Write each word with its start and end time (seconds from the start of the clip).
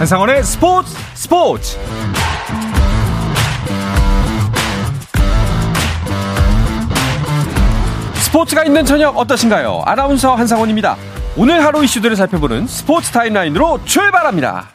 한상원의 0.00 0.42
스포츠 0.44 0.96
스포츠 1.12 1.76
스포츠가 8.14 8.64
있는 8.64 8.86
저녁 8.86 9.18
어떠신가요? 9.18 9.82
아나운서 9.84 10.34
한상원입니다. 10.34 10.96
오늘 11.36 11.62
하루 11.62 11.84
이슈들을 11.84 12.16
살펴보는 12.16 12.66
스포츠 12.66 13.10
타임라인으로 13.10 13.80
출발합니다. 13.84 14.68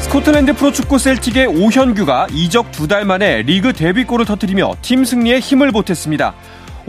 스코틀랜드 0.00 0.54
프로축구 0.54 0.98
셀틱의 0.98 1.46
오현규가 1.46 2.26
이적 2.32 2.72
두 2.72 2.88
달 2.88 3.04
만에 3.04 3.42
리그 3.42 3.72
데뷔골을 3.72 4.24
터뜨리며 4.26 4.74
팀 4.82 5.04
승리에 5.04 5.38
힘을 5.38 5.70
보탰습니다. 5.70 6.34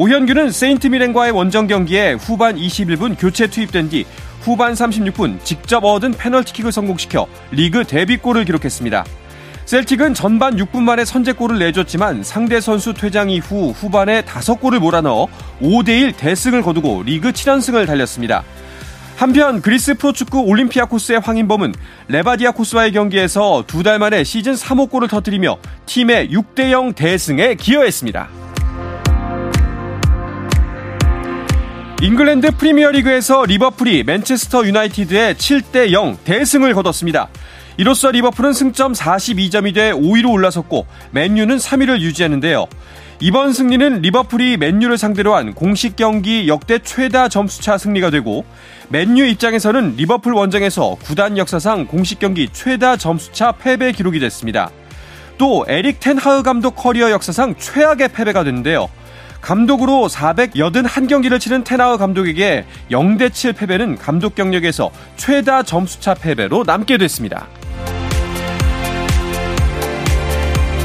오현규는 0.01 0.49
세인트 0.49 0.87
미렌과의 0.87 1.31
원정 1.31 1.67
경기에 1.67 2.13
후반 2.13 2.55
21분 2.55 3.15
교체 3.19 3.45
투입된 3.45 3.89
뒤 3.89 4.03
후반 4.41 4.73
36분 4.73 5.37
직접 5.43 5.83
얻은 5.85 6.13
페널티킥을 6.13 6.71
성공시켜 6.71 7.27
리그 7.51 7.83
데뷔골을 7.83 8.45
기록했습니다. 8.45 9.05
셀틱은 9.65 10.15
전반 10.15 10.55
6분 10.55 10.81
만에 10.81 11.05
선제골을 11.05 11.59
내줬지만 11.59 12.23
상대 12.23 12.59
선수 12.59 12.95
퇴장 12.95 13.29
이후 13.29 13.75
후반에 13.77 14.23
5골을 14.23 14.79
몰아넣어 14.79 15.27
5대1 15.61 16.17
대승을 16.17 16.63
거두고 16.63 17.03
리그 17.03 17.31
7연승을 17.31 17.85
달렸습니다. 17.85 18.43
한편 19.17 19.61
그리스 19.61 19.93
프로축구 19.93 20.39
올림피아코스의 20.47 21.19
황인범은 21.19 21.75
레바디아코스와의 22.07 22.93
경기에서 22.93 23.65
두 23.67 23.83
달 23.83 23.99
만에 23.99 24.23
시즌 24.23 24.53
3호 24.55 24.89
골을 24.89 25.09
터뜨리며 25.09 25.59
팀의 25.85 26.29
6대0 26.29 26.95
대승에 26.95 27.53
기여했습니다. 27.53 28.50
잉글랜드 32.01 32.57
프리미어리그에서 32.57 33.45
리버풀이 33.45 34.03
맨체스터 34.03 34.65
유나이티드에 34.65 35.35
7대 35.35 35.91
0 35.91 36.17
대승을 36.23 36.73
거뒀습니다. 36.73 37.29
이로써 37.77 38.09
리버풀은 38.09 38.53
승점 38.53 38.93
42점이 38.93 39.75
돼 39.75 39.91
5위로 39.91 40.31
올라섰고 40.31 40.87
맨유는 41.11 41.57
3위를 41.57 42.01
유지했는데요. 42.01 42.65
이번 43.19 43.53
승리는 43.53 44.01
리버풀이 44.01 44.57
맨유를 44.57 44.97
상대로 44.97 45.35
한 45.35 45.53
공식 45.53 45.95
경기 45.95 46.47
역대 46.47 46.79
최다 46.79 47.29
점수차 47.29 47.77
승리가 47.77 48.09
되고 48.09 48.45
맨유 48.89 49.27
입장에서는 49.27 49.95
리버풀 49.95 50.33
원정에서 50.33 50.97
구단 51.03 51.37
역사상 51.37 51.85
공식 51.85 52.17
경기 52.17 52.49
최다 52.51 52.97
점수차 52.97 53.51
패배 53.51 53.91
기록이 53.91 54.19
됐습니다. 54.19 54.71
또 55.37 55.65
에릭 55.67 55.99
텐하흐 55.99 56.41
감독 56.41 56.75
커리어 56.75 57.11
역사상 57.11 57.53
최악의 57.59 58.09
패배가 58.09 58.43
됐는데요. 58.43 58.89
감독으로 59.41 60.07
481경기를 60.07 61.39
치른 61.39 61.63
텐하흐 61.63 61.97
감독에게 61.97 62.65
0대7 62.91 63.55
패배는 63.55 63.97
감독 63.97 64.35
경력에서 64.35 64.91
최다 65.17 65.63
점수차 65.63 66.13
패배로 66.13 66.63
남게 66.63 66.97
됐습니다. 66.97 67.47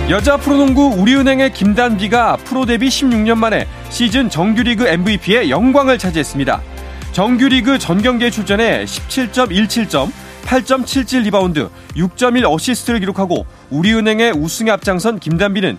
여자 0.09 0.37
프로농구 0.37 0.95
우리은행의 0.99 1.53
김단비가 1.53 2.37
프로 2.37 2.65
데뷔 2.65 2.89
16년 2.89 3.39
만에 3.39 3.67
시즌 3.91 4.31
정규리그 4.31 4.87
MVP의 4.87 5.51
영광을 5.51 5.99
차지했습니다. 5.99 6.62
정규리그 7.11 7.79
전 7.79 8.01
경기에 8.03 8.31
출전해 8.31 8.84
17.17점, 8.84 10.12
8.77 10.45 11.23
리바운드, 11.23 11.69
6.1 11.97 12.49
어시스트를 12.49 13.01
기록하고 13.01 13.47
우리은행의 13.71 14.33
우승에 14.33 14.71
앞장선 14.71 15.19
김단비는 15.19 15.77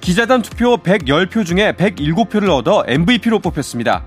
기자단 0.00 0.42
투표 0.42 0.76
110표 0.78 1.44
중에 1.44 1.72
107표를 1.72 2.50
얻어 2.50 2.84
MVP로 2.86 3.38
뽑혔습니다. 3.40 4.02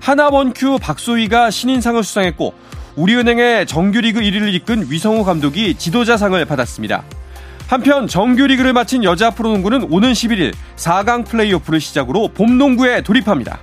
하나원큐 0.00 0.78
박소희가 0.80 1.50
신인상을 1.50 2.02
수상했고 2.02 2.54
우리은행의 2.96 3.66
정규리그 3.66 4.20
1위를 4.20 4.52
이끈 4.54 4.86
위성호 4.90 5.24
감독이 5.24 5.74
지도자상을 5.74 6.44
받았습니다. 6.44 7.04
한편 7.68 8.08
정규리그를 8.08 8.72
마친 8.72 9.04
여자 9.04 9.30
프로농구는 9.30 9.88
오는 9.90 10.12
11일 10.12 10.54
4강 10.76 11.26
플레이오프를 11.26 11.80
시작으로 11.80 12.28
봄농구에 12.28 13.02
돌입합니다. 13.02 13.60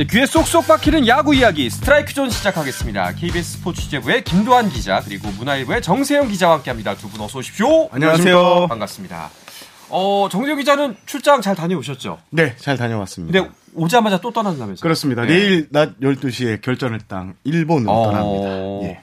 네, 0.00 0.06
귀에 0.06 0.24
쏙쏙 0.24 0.66
박히는 0.66 1.06
야구 1.08 1.34
이야기 1.34 1.68
스트라이크 1.68 2.14
존 2.14 2.30
시작하겠습니다. 2.30 3.12
KBS 3.16 3.58
스포츠 3.58 3.82
취재부의 3.82 4.24
김도환 4.24 4.70
기자 4.70 5.02
그리고 5.04 5.28
문화일보의 5.28 5.82
정세영 5.82 6.28
기자와 6.28 6.54
함께합니다. 6.54 6.94
두 6.96 7.06
분 7.10 7.20
어서 7.20 7.38
오십시오. 7.40 7.90
안녕하세요. 7.92 8.68
반갑습니다. 8.68 9.28
어, 9.90 10.26
정세영 10.30 10.56
기자는 10.56 10.96
출장 11.04 11.42
잘 11.42 11.54
다녀오셨죠? 11.54 12.16
네, 12.30 12.56
잘 12.56 12.78
다녀왔습니다. 12.78 13.38
근데 13.42 13.54
오자마자 13.74 14.18
또 14.22 14.30
떠난다면서요? 14.32 14.80
그렇습니다. 14.80 15.20
네. 15.26 15.34
내일 15.34 15.68
낮 15.70 16.00
12시에 16.00 16.62
결전의 16.62 17.00
땅 17.06 17.34
일본으로 17.44 17.92
어... 17.92 18.10
떠납니다. 18.10 18.48
예. 18.88 19.00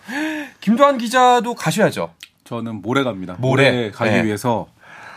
김도환 0.61 0.97
기자도 0.97 1.53
가셔야죠. 1.53 2.11
저는 2.43 2.81
모레 2.81 3.03
갑니다. 3.03 3.35
모레, 3.37 3.69
모레 3.71 3.91
가기 3.91 4.09
네. 4.09 4.23
위해서 4.23 4.65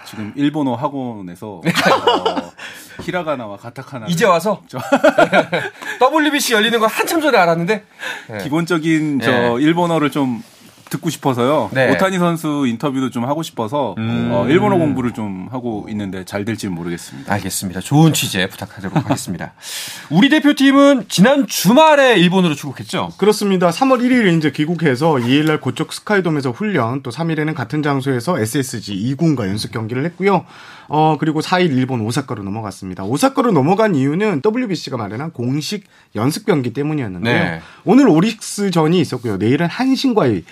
지금 0.06 0.34
일본어 0.36 0.74
학원에서 0.74 1.48
어, 1.48 1.62
히라가나와 3.00 3.56
가타카나 3.56 4.06
이제 4.09 4.25
와서 4.27 4.62
WBC 6.00 6.55
열리는 6.55 6.78
거 6.78 6.87
한참 6.87 7.21
전에 7.21 7.37
알았는데 7.38 7.84
네. 8.28 8.38
기본적인 8.43 9.21
저 9.21 9.31
네. 9.31 9.55
일본어를 9.61 10.11
좀 10.11 10.43
듣고 10.90 11.08
싶어서요. 11.08 11.70
네. 11.72 11.90
오타니 11.92 12.18
선수 12.18 12.66
인터뷰도 12.66 13.10
좀 13.10 13.24
하고 13.24 13.42
싶어서 13.42 13.94
음. 13.98 14.30
어, 14.32 14.46
일본어 14.48 14.76
공부를 14.76 15.12
좀 15.12 15.48
하고 15.50 15.86
있는데 15.88 16.24
잘 16.24 16.44
될지는 16.44 16.74
모르겠습니다. 16.74 17.32
알겠습니다. 17.32 17.80
좋은 17.80 18.12
취재 18.12 18.48
부탁하도록 18.48 18.96
하겠습니다. 18.96 19.52
우리 20.10 20.28
대표팀은 20.28 21.06
지난 21.08 21.46
주말에 21.46 22.18
일본으로 22.18 22.54
출국했죠? 22.54 23.12
그렇습니다. 23.16 23.70
3월 23.70 24.00
1일 24.00 24.36
이제 24.36 24.50
귀국해서 24.50 25.14
2일날 25.14 25.60
고쪽 25.60 25.92
스카이돔에서 25.92 26.50
훈련, 26.50 27.02
또 27.02 27.10
3일에는 27.10 27.54
같은 27.54 27.82
장소에서 27.82 28.38
SSG 28.38 29.14
2군과 29.16 29.46
연습 29.48 29.72
경기를 29.72 30.04
했고요. 30.04 30.44
어, 30.88 31.16
그리고 31.18 31.40
4일 31.40 31.76
일본 31.76 32.00
오사카로 32.00 32.42
넘어갔습니다. 32.42 33.04
오사카로 33.04 33.52
넘어간 33.52 33.94
이유는 33.94 34.42
WBC가 34.44 34.96
마련한 34.96 35.30
공식 35.30 35.84
연습 36.16 36.46
경기 36.46 36.72
때문이었는데요. 36.72 37.44
네. 37.44 37.60
오늘 37.84 38.08
오릭스전이 38.08 39.00
있었고요. 39.00 39.36
내일은 39.36 39.68
한신과의 39.68 40.42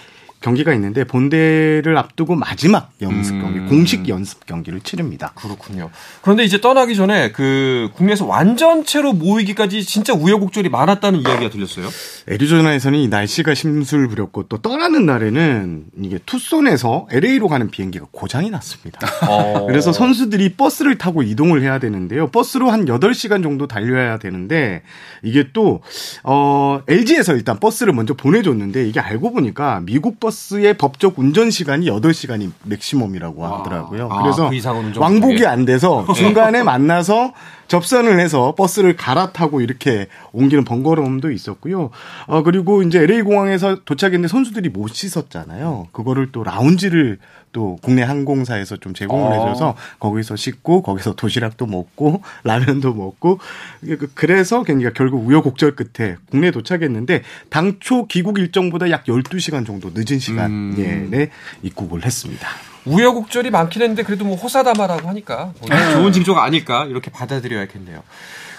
경기가 0.40 0.72
있는데 0.74 1.04
본대를 1.04 1.98
앞두고 1.98 2.36
마지막 2.36 2.92
연습 3.02 3.34
음. 3.34 3.40
경기, 3.40 3.58
음. 3.58 3.68
공식 3.68 4.08
연습 4.08 4.46
경기를 4.46 4.80
치릅니다. 4.80 5.32
그렇군요. 5.34 5.90
그런데 6.22 6.44
이제 6.44 6.60
떠나기 6.60 6.94
전에 6.94 7.32
그 7.32 7.90
국내에서 7.94 8.24
완전체로 8.24 9.12
모이기까지 9.14 9.82
진짜 9.84 10.14
우여곡절이 10.14 10.68
많았다는 10.68 11.20
이야기가 11.20 11.50
들렸어요. 11.50 11.88
애리조나에서는 12.28 12.98
이 13.00 13.08
날씨가 13.08 13.54
심술 13.54 14.06
부렸고 14.08 14.44
또 14.44 14.58
떠나는 14.58 15.06
날에는 15.06 15.84
이게 16.02 16.18
투손에서 16.24 17.08
LA로 17.10 17.48
가는 17.48 17.68
비행기가 17.68 18.06
고장이 18.12 18.50
났습니다. 18.50 19.08
어. 19.28 19.66
그래서 19.68 19.92
선수들이 19.92 20.54
버스를 20.54 20.98
타고 20.98 21.22
이동을 21.22 21.62
해야 21.62 21.80
되는데요. 21.80 22.28
버스로 22.28 22.70
한 22.70 22.84
8시간 22.84 23.42
정도 23.42 23.66
달려야 23.66 24.18
되는데 24.18 24.82
이게 25.24 25.48
또 25.52 25.82
어, 26.22 26.80
LG에서 26.86 27.34
일단 27.34 27.58
버스를 27.58 27.92
먼저 27.92 28.14
보내줬는데 28.14 28.86
이게 28.88 29.00
알고 29.00 29.32
보니까 29.32 29.80
미국 29.84 30.20
버스 30.20 30.27
의 30.52 30.74
법적 30.74 31.18
운전 31.18 31.50
시간이 31.50 31.86
8시간이 31.86 32.50
맥시멈이라고 32.64 33.46
하더라고요. 33.46 34.08
아, 34.10 34.22
그래서 34.22 34.50
그 34.50 34.98
왕복이 34.98 35.46
안 35.46 35.64
돼서 35.64 36.06
중간에 36.14 36.62
만나서 36.64 37.32
접선을 37.68 38.18
해서 38.18 38.54
버스를 38.56 38.96
갈아타고 38.96 39.60
이렇게 39.60 40.08
옮기는 40.32 40.64
번거로움도 40.64 41.30
있었고요. 41.30 41.90
어, 42.26 42.42
그리고 42.42 42.82
이제 42.82 43.00
LA 43.02 43.22
공항에서 43.22 43.84
도착했는데 43.84 44.28
선수들이 44.28 44.70
못 44.70 44.88
씻었잖아요. 44.88 45.88
그거를 45.92 46.32
또 46.32 46.42
라운지를 46.42 47.18
또 47.52 47.78
국내 47.82 48.02
항공사에서 48.02 48.76
좀 48.76 48.94
제공을 48.94 49.32
어. 49.32 49.32
해줘서 49.32 49.74
거기서 50.00 50.36
씻고 50.36 50.82
거기서 50.82 51.14
도시락도 51.14 51.66
먹고 51.66 52.22
라면도 52.44 52.94
먹고 52.94 53.38
그, 53.80 54.10
그래서 54.14 54.62
경기가 54.62 54.92
결국 54.94 55.26
우여곡절 55.26 55.76
끝에 55.76 56.16
국내에 56.30 56.50
도착했는데 56.50 57.22
당초 57.50 58.06
귀국 58.06 58.38
일정보다 58.38 58.90
약 58.90 59.04
12시간 59.04 59.66
정도 59.66 59.90
늦은 59.94 60.18
시간에 60.18 60.50
음. 60.50 61.28
입국을 61.62 62.04
했습니다. 62.04 62.48
우여곡절이 62.88 63.50
많긴 63.50 63.82
했는데 63.82 64.02
그래도 64.02 64.24
뭐 64.24 64.36
호사다마라고 64.36 65.08
하니까 65.08 65.52
뭐 65.60 65.92
좋은 65.92 66.12
징조가 66.12 66.42
아닐까 66.42 66.86
이렇게 66.88 67.10
받아들여야겠네요. 67.10 68.02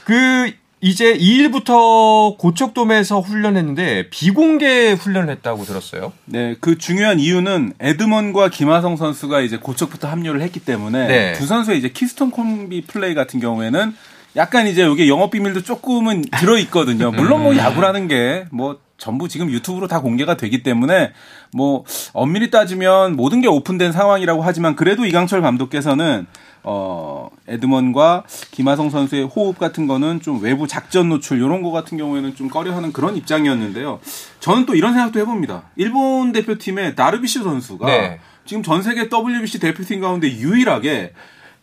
그 0.05 0.51
이제 0.81 1.13
2일부터 1.13 2.37
고척돔에서 2.37 3.19
훈련했는데 3.19 4.09
비공개 4.09 4.93
훈련을 4.93 5.29
했다고 5.29 5.65
들었어요. 5.65 6.13
네, 6.25 6.55
그 6.61 6.77
중요한 6.77 7.19
이유는 7.19 7.73
에드먼과 7.81 8.49
김하성 8.49 8.95
선수가 8.95 9.41
이제 9.41 9.57
고척부터 9.57 10.07
합류를 10.07 10.41
했기 10.41 10.59
때문에 10.61 11.07
네. 11.07 11.33
두 11.33 11.45
선수의 11.45 11.79
이제 11.79 11.89
키스톤 11.89 12.31
콤비 12.31 12.83
플레이 12.87 13.13
같은 13.13 13.41
경우에는 13.41 13.93
약간 14.37 14.67
이제 14.67 14.83
여기 14.83 15.09
영업 15.09 15.31
비밀도 15.31 15.63
조금은 15.63 16.21
들어 16.39 16.57
있거든요. 16.59 17.11
물론 17.11 17.43
뭐 17.43 17.51
음. 17.51 17.57
야구라는 17.57 18.07
게 18.07 18.45
뭐 18.51 18.77
전부 18.99 19.27
지금 19.27 19.49
유튜브로 19.49 19.87
다 19.87 20.01
공개가 20.01 20.37
되기 20.37 20.61
때문에 20.61 21.13
뭐 21.51 21.83
엄밀히 22.13 22.51
따지면 22.51 23.15
모든 23.15 23.41
게 23.41 23.47
오픈된 23.47 23.91
상황이라고 23.91 24.43
하지만 24.43 24.75
그래도 24.75 25.05
이강철 25.05 25.41
감독께서는 25.41 26.27
어 26.61 27.29
에드먼과 27.47 28.25
김하성 28.51 28.89
선수의 28.89 29.23
호흡 29.23 29.57
같은 29.57 29.87
거는 29.87 30.21
좀 30.21 30.43
외부 30.43 30.67
작전 30.67 31.09
노출 31.09 31.37
이런 31.37 31.63
거 31.63 31.71
같은 31.71 31.97
경우에는 31.97 32.35
좀 32.35 32.49
꺼려하는 32.49 32.91
그런 32.91 33.15
입장이었는데요. 33.15 34.01
저는 34.41 34.65
또 34.65 34.75
이런 34.75 34.93
생각도 34.93 35.19
해봅니다. 35.19 35.63
일본 35.77 36.33
대표팀의 36.33 36.95
다르비슈 36.95 37.43
선수가 37.43 37.85
네. 37.87 38.19
지금 38.45 38.61
전 38.61 38.83
세계 38.83 39.09
WBC 39.09 39.59
대표팀 39.59 40.01
가운데 40.01 40.27
유일하게 40.29 41.13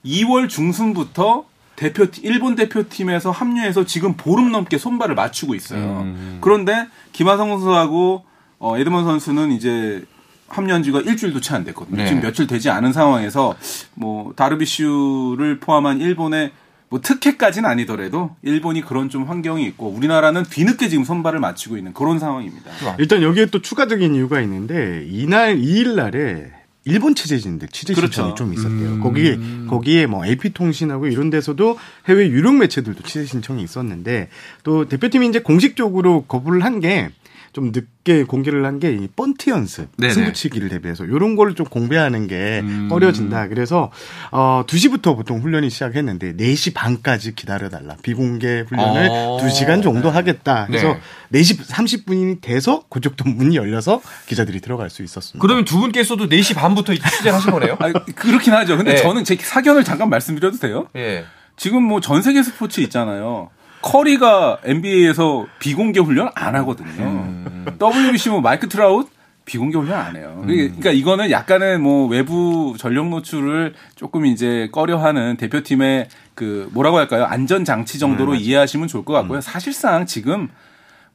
2월 0.04 0.48
중순부터 0.48 1.44
대표팀 1.76 2.24
일본 2.24 2.54
대표팀에서 2.56 3.30
합류해서 3.30 3.84
지금 3.84 4.14
보름 4.14 4.50
넘게 4.50 4.78
손발을 4.78 5.14
맞추고 5.14 5.54
있어요. 5.54 6.00
음. 6.00 6.38
그런데 6.40 6.88
김하성 7.12 7.50
선수하고 7.50 8.24
어, 8.58 8.78
에드먼 8.78 9.04
선수는 9.04 9.52
이제 9.52 10.04
합류한 10.48 10.82
지가 10.82 11.00
일주일도 11.00 11.40
채 11.40 11.54
안 11.54 11.64
됐거든요. 11.64 11.98
네. 11.98 12.06
지금 12.06 12.22
며칠 12.22 12.46
되지 12.46 12.70
않은 12.70 12.92
상황에서 12.92 13.54
뭐 13.94 14.32
다르비슈를 14.36 15.58
포함한 15.60 16.00
일본의 16.00 16.52
뭐 16.88 17.00
특혜까지는 17.00 17.68
아니더라도 17.68 18.36
일본이 18.42 18.80
그런 18.80 19.10
좀 19.10 19.24
환경이 19.24 19.64
있고 19.66 19.88
우리나라는 19.88 20.44
뒤늦게 20.44 20.88
지금 20.88 21.04
선발을 21.04 21.40
맞추고 21.40 21.76
있는 21.76 21.92
그런 21.92 22.18
상황입니다. 22.20 22.70
일단 22.98 23.22
여기에 23.22 23.46
또 23.46 23.60
추가적인 23.60 24.14
이유가 24.14 24.40
있는데 24.40 25.04
이날 25.10 25.56
2일 25.56 25.96
날에 25.96 26.52
일본 26.86 27.14
취재진들 27.14 27.68
취재 27.68 27.92
신청이 27.94 28.10
그렇죠. 28.12 28.34
좀 28.36 28.54
있었대요. 28.54 28.88
음. 28.94 29.00
거기에 29.00 29.38
거기에 29.68 30.06
뭐 30.06 30.24
AP 30.24 30.54
통신하고 30.54 31.08
이런 31.08 31.28
데서도 31.30 31.78
해외 32.08 32.28
유력 32.28 32.54
매체들도 32.54 33.02
취재 33.02 33.26
신청이 33.26 33.62
있었는데 33.62 34.28
또 34.62 34.88
대표팀이 34.88 35.28
이제 35.28 35.40
공식적으로 35.40 36.22
거부를 36.22 36.64
한 36.64 36.80
게 36.80 37.08
좀 37.56 37.72
늦게 37.72 38.24
공개를 38.24 38.66
한게이 38.66 39.08
번트 39.16 39.48
연습 39.48 39.88
네네. 39.96 40.12
승부치기를 40.12 40.68
대비해서 40.68 41.06
이런 41.06 41.36
거를 41.36 41.54
좀 41.54 41.64
공개하는 41.64 42.26
게 42.26 42.60
음. 42.62 42.90
어려진다. 42.92 43.48
그래서 43.48 43.90
어 44.30 44.64
2시부터 44.66 45.16
보통 45.16 45.40
훈련이 45.40 45.70
시작했는데 45.70 46.36
4시 46.36 46.74
반까지 46.74 47.34
기다려 47.34 47.70
달라. 47.70 47.96
비공개 48.02 48.64
훈련을 48.68 49.08
어. 49.10 49.38
2시간 49.40 49.82
정도 49.82 50.10
네. 50.10 50.14
하겠다. 50.16 50.66
그래서 50.66 50.98
네. 51.30 51.40
4시 51.40 51.58
30분이 51.66 52.42
돼서 52.42 52.82
그쪽도 52.90 53.24
문이 53.24 53.56
열려서 53.56 54.02
기자들이 54.26 54.60
들어갈 54.60 54.90
수 54.90 55.02
있었습니다. 55.02 55.40
그러면 55.40 55.64
두 55.64 55.78
분께서도 55.80 56.28
4시 56.28 56.54
반부터 56.56 56.92
취재를 56.92 57.32
하신 57.32 57.52
거네요? 57.52 57.76
아, 57.80 57.90
그렇긴 57.90 58.52
하죠. 58.52 58.76
근데 58.76 58.96
네. 58.96 58.96
저는 58.98 59.24
제 59.24 59.34
사견을 59.34 59.82
잠깐 59.82 60.10
말씀드려도 60.10 60.58
돼요? 60.58 60.88
예. 60.94 61.24
지금 61.56 61.84
뭐 61.84 62.00
전 62.00 62.20
세계 62.20 62.42
스포츠 62.42 62.82
있잖아요. 62.82 63.48
커리가 63.86 64.58
NBA에서 64.64 65.46
비공개 65.60 66.00
훈련 66.00 66.28
안 66.34 66.56
하거든요. 66.56 67.04
음. 67.04 67.64
WBC 67.80 68.30
뭐 68.30 68.40
마이크 68.40 68.68
트라웃 68.68 69.08
비공개 69.44 69.78
훈련 69.78 70.00
안 70.00 70.16
해요. 70.16 70.40
음. 70.42 70.46
그러니까 70.48 70.90
이거는 70.90 71.30
약간은 71.30 71.80
뭐 71.80 72.08
외부 72.08 72.74
전력 72.78 73.08
노출을 73.08 73.74
조금 73.94 74.26
이제 74.26 74.68
꺼려하는 74.72 75.36
대표팀의 75.36 76.08
그 76.34 76.68
뭐라고 76.72 76.98
할까요? 76.98 77.24
안전 77.24 77.64
장치 77.64 78.00
정도로 78.00 78.32
음, 78.32 78.36
이해하시면 78.36 78.88
좋을 78.88 79.04
것 79.04 79.12
같고요. 79.12 79.38
음. 79.38 79.40
사실상 79.40 80.04
지금 80.04 80.48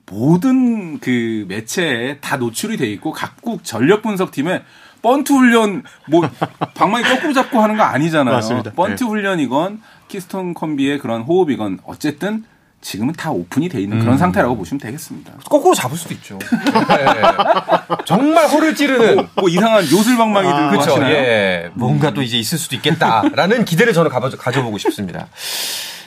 모든 0.05 0.99
그 0.99 1.45
매체에 1.49 2.19
다 2.19 2.37
노출이 2.37 2.77
돼 2.77 2.89
있고 2.93 3.11
각국 3.11 3.65
전력 3.65 4.01
분석팀에 4.01 4.63
번트 5.01 5.33
훈련 5.33 5.83
뭐 6.07 6.21
방망이 6.73 7.03
거꾸로 7.03 7.33
잡고 7.33 7.59
하는 7.59 7.75
거 7.75 7.83
아니잖아요. 7.83 8.33
맞습니다. 8.33 8.71
번트 8.71 9.03
네. 9.03 9.09
훈련이건 9.09 9.81
키스톤 10.07 10.53
콤비의 10.53 10.99
그런 10.99 11.21
호흡이건 11.21 11.79
어쨌든 11.85 12.45
지금은 12.81 13.13
다 13.13 13.31
오픈이 13.31 13.69
돼 13.69 13.79
있는 13.79 13.99
그런 13.99 14.15
음. 14.15 14.17
상태라고 14.17 14.57
보시면 14.57 14.79
되겠습니다. 14.79 15.33
거꾸로 15.45 15.75
잡을 15.75 15.95
수도 15.95 16.13
있죠. 16.15 16.39
네. 16.39 17.05
정말 18.05 18.47
허를 18.47 18.75
찌르는 18.75 19.15
뭐, 19.15 19.27
뭐 19.35 19.49
이상한 19.49 19.83
요술방망이들 19.83 20.53
아, 20.53 20.69
그렇죠. 20.71 21.01
예. 21.03 21.69
뭔가 21.75 22.11
또 22.11 22.23
이제 22.23 22.37
있을 22.37 22.57
수도 22.57 22.75
있겠다라는 22.75 23.65
기대를 23.65 23.93
저는 23.93 24.09
가져, 24.09 24.35
가져 24.35 24.63
보고 24.63 24.79
싶습니다. 24.79 25.27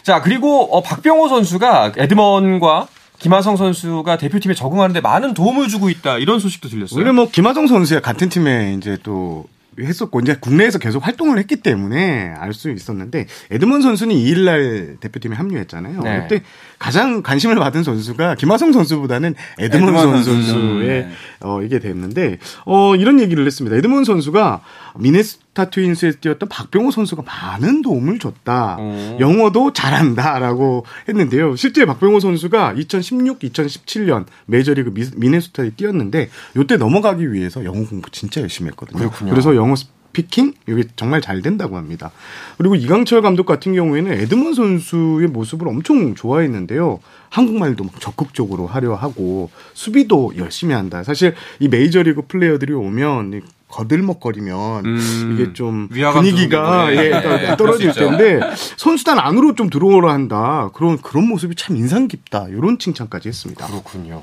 자 0.03 0.21
그리고 0.21 0.77
어, 0.77 0.83
박병호 0.83 1.29
선수가 1.29 1.93
에드먼과 1.97 2.89
김하성 3.21 3.57
선수가 3.57 4.19
대표팀에 4.19 4.55
적응하는데 4.55 5.01
많은 5.01 5.33
도움을 5.33 5.69
주고 5.69 5.89
있다 5.89 6.19
이런 6.19 6.41
소식도 6.41 6.69
들렸어요. 6.69 6.99
원래 6.99 7.13
뭐 7.13 7.31
김하성 7.31 7.69
선수야 7.69 8.01
같은 8.01 8.29
팀에 8.29 8.75
이제 8.77 8.99
또 9.03 9.47
했었고 9.81 10.21
이제 10.21 10.37
국내에서 10.41 10.79
계속 10.79 11.07
활동을 11.07 11.39
했기 11.39 11.57
때문에 11.57 12.35
알 12.37 12.55
수 12.55 12.71
있었는데 12.71 13.27
에드먼 13.51 13.83
선수는 13.83 14.15
2일 14.15 14.45
날 14.45 14.97
대표팀에 15.01 15.35
합류했잖아요. 15.35 16.01
네. 16.03 16.27
그때 16.29 16.45
가장 16.85 17.23
관심을 17.23 17.55
받은 17.55 17.83
선수가 17.83 18.35
김하성 18.35 18.73
선수보다는 18.75 19.35
에드먼, 19.59 19.89
에드먼 19.89 20.23
선수의 20.23 21.05
네. 21.05 21.11
어 21.41 21.63
이게 21.63 21.79
됐는데 21.79 22.37
어 22.67 22.95
이런 22.95 23.21
얘기를 23.21 23.47
했습니다. 23.47 23.75
에드먼 23.79 24.05
선수가 24.05 24.61
미네스타 24.99 25.71
트윈스에서 25.71 26.19
뛰었던 26.21 26.47
박병호 26.47 26.91
선수가 26.91 27.23
많은 27.23 27.81
도움을 27.81 28.19
줬다. 28.19 28.77
음. 28.81 29.17
영어도 29.19 29.73
잘한다라고 29.73 30.85
했는데요. 31.09 31.57
실제 31.57 31.87
박병호 31.87 32.21
선수가 32.21 32.75
2016, 32.75 33.39
2017년 33.39 34.27
메이저리그 34.45 34.93
미네소타에 35.17 35.71
뛰었는데 35.71 36.29
이때 36.55 36.77
넘어가기 36.77 37.33
위해서 37.33 37.65
영어 37.65 37.83
공부 37.87 38.11
진짜 38.11 38.43
열심히 38.43 38.69
했거든요. 38.73 38.99
그렇군요. 38.99 39.31
그래서 39.31 39.57
영어 39.57 39.75
피킹 40.15 40.55
이게 40.67 40.85
정말 40.97 41.21
잘 41.21 41.43
된다고 41.43 41.77
합니다. 41.77 42.11
그리고 42.57 42.75
이강철 42.75 43.21
감독 43.21 43.45
같은 43.45 43.75
경우에는 43.75 44.11
에드먼 44.13 44.55
선수의 44.55 45.29
모습을 45.29 45.69
엄청 45.69 46.15
좋아했는데요. 46.15 47.01
한국말도 47.29 47.87
적극적으로 48.01 48.67
하려 48.67 48.95
하고 48.95 49.51
수비도 49.75 50.35
열심히 50.39 50.73
한다. 50.73 51.05
사실 51.05 51.35
이 51.59 51.69
메이저리그 51.69 52.23
플레이어들이 52.29 52.73
오면 52.73 53.43
거들먹거리면 53.75 54.85
음, 54.85 55.31
이게 55.35 55.53
좀 55.53 55.89
분위기가 55.89 56.95
예, 56.95 57.11
네, 57.11 57.57
떨어질 57.57 57.93
텐데 57.93 58.41
선수단 58.77 59.19
안으로 59.19 59.55
좀 59.55 59.69
들어오라 59.69 60.13
한다. 60.13 60.71
그런 60.75 60.99
그런 60.99 61.27
모습이 61.29 61.57
참 61.57 61.77
인상 61.77 62.07
깊다. 62.07 62.47
이런 62.49 62.79
칭찬까지 62.79 63.29
했습니다. 63.29 63.67
그렇군요. 63.67 64.23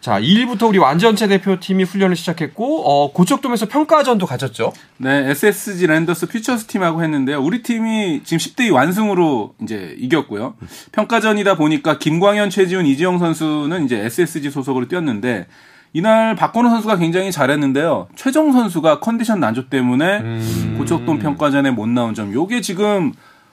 자, 0.00 0.20
2일부터 0.20 0.68
우리 0.68 0.78
완전체 0.78 1.28
대표팀이 1.28 1.84
훈련을 1.84 2.16
시작했고 2.16 2.88
어, 2.88 3.12
고척돔에서 3.12 3.66
평가전도 3.66 4.26
가졌죠. 4.26 4.72
네, 4.96 5.30
SSG 5.30 5.86
랜더스 5.86 6.26
퓨처스 6.26 6.66
팀하고 6.66 7.02
했는데요. 7.02 7.40
우리 7.40 7.62
팀이 7.62 8.22
지금 8.24 8.38
10대 8.38 8.66
2 8.66 8.70
완승으로 8.70 9.54
이제 9.62 9.94
이겼고요. 9.98 10.54
평가전이다 10.92 11.56
보니까 11.56 11.98
김광현, 11.98 12.50
최지훈, 12.50 12.86
이지영 12.86 13.18
선수는 13.18 13.84
이제 13.84 13.98
SSG 13.98 14.50
소속으로 14.50 14.88
뛰었는데 14.88 15.46
이날 15.92 16.34
박건우 16.36 16.68
선수가 16.70 16.96
굉장히 16.96 17.32
잘했는데요. 17.32 18.08
최정 18.14 18.52
선수가 18.52 19.00
컨디션 19.00 19.40
난조 19.40 19.68
때문에 19.68 20.18
음. 20.18 20.74
고척돔 20.78 21.18
평가전에 21.18 21.70
못 21.70 21.88
나온 21.88 22.14
점. 22.14 22.32
요게 22.32 22.60
지금 22.60 23.12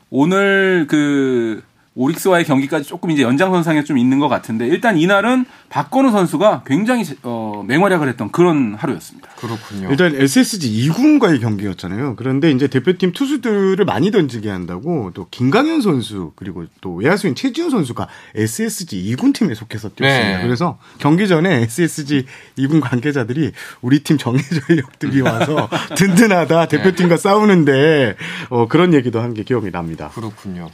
오늘 0.09 0.85
그 0.89 1.63
오릭스와의 1.95 2.43
경기까지 2.43 2.87
조금 2.87 3.11
이제 3.11 3.23
연장선상에 3.23 3.85
좀 3.85 3.97
있는 3.97 4.19
것 4.19 4.27
같은데 4.27 4.67
일단 4.67 4.97
이날은 4.97 5.45
박건우 5.69 6.11
선수가 6.11 6.63
굉장히 6.65 7.05
어, 7.23 7.63
맹활약을 7.65 8.09
했던 8.09 8.31
그런 8.31 8.75
하루였습니다. 8.75 9.29
그렇군요. 9.37 9.89
일단 9.91 10.13
SSG 10.15 10.89
2군과의 10.89 11.39
경기였잖아요. 11.39 12.15
그런데 12.17 12.51
이제 12.51 12.67
대표팀 12.67 13.13
투수들을 13.13 13.83
많이 13.85 14.11
던지게 14.11 14.49
한다고 14.49 15.11
또 15.13 15.27
김강현 15.31 15.81
선수 15.81 16.33
그리고 16.35 16.65
또 16.81 16.95
외야수인 16.95 17.35
최지훈 17.35 17.69
선수가 17.69 18.07
SSG 18.35 19.15
2군 19.15 19.33
팀에 19.33 19.53
속해서 19.53 19.89
뛰었습니다. 19.89 20.37
네. 20.37 20.43
그래서 20.43 20.77
경기 20.97 21.27
전에 21.27 21.61
SSG 21.61 22.25
2군 22.57 22.81
관계자들이 22.81 23.51
우리 23.81 23.99
팀 23.99 24.17
정예 24.17 24.39
전력들이 24.67 25.21
와서 25.21 25.69
든든하다 25.95 26.67
대표팀과 26.67 27.15
싸우는데 27.17 28.15
어, 28.49 28.67
그런 28.67 28.93
얘기도 28.93 29.21
한 29.21 29.35
게 29.35 29.43
기억이 29.43 29.69
납니다. 29.69 30.09
그렇군요. 30.15 30.69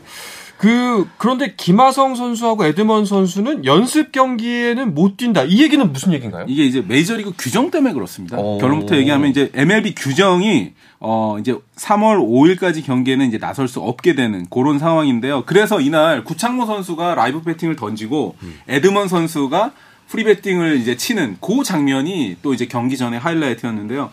그 0.61 1.07
그런데 1.17 1.55
김하성 1.57 2.13
선수하고 2.13 2.65
에드먼 2.65 3.05
선수는 3.05 3.65
연습 3.65 4.11
경기에는 4.11 4.93
못 4.93 5.17
뛴다. 5.17 5.41
이 5.41 5.59
얘기는 5.63 5.91
무슨 5.91 6.13
얘기인가요? 6.13 6.45
이게 6.47 6.63
이제 6.63 6.83
메이저리그 6.87 7.33
규정 7.35 7.71
때문에 7.71 7.95
그렇습니다. 7.95 8.37
오. 8.37 8.59
결론부터 8.59 8.95
얘기하면 8.97 9.31
이제 9.31 9.49
MLB 9.55 9.95
규정이 9.95 10.73
어 10.99 11.37
이제 11.39 11.57
3월 11.77 12.19
5일까지 12.19 12.85
경기에는 12.85 13.27
이제 13.27 13.39
나설 13.39 13.67
수 13.67 13.79
없게 13.79 14.13
되는 14.13 14.45
그런 14.51 14.77
상황인데요. 14.77 15.45
그래서 15.47 15.81
이날 15.81 16.23
구창모 16.23 16.67
선수가 16.67 17.15
라이브 17.15 17.41
배팅을 17.41 17.75
던지고 17.75 18.35
음. 18.43 18.59
에드먼 18.67 19.07
선수가 19.07 19.71
프리 20.09 20.23
배팅을 20.25 20.77
이제 20.77 20.95
치는 20.95 21.37
그 21.41 21.63
장면이 21.63 22.37
또 22.43 22.53
이제 22.53 22.67
경기 22.67 22.97
전에 22.97 23.17
하이라이트였는데요. 23.17 24.11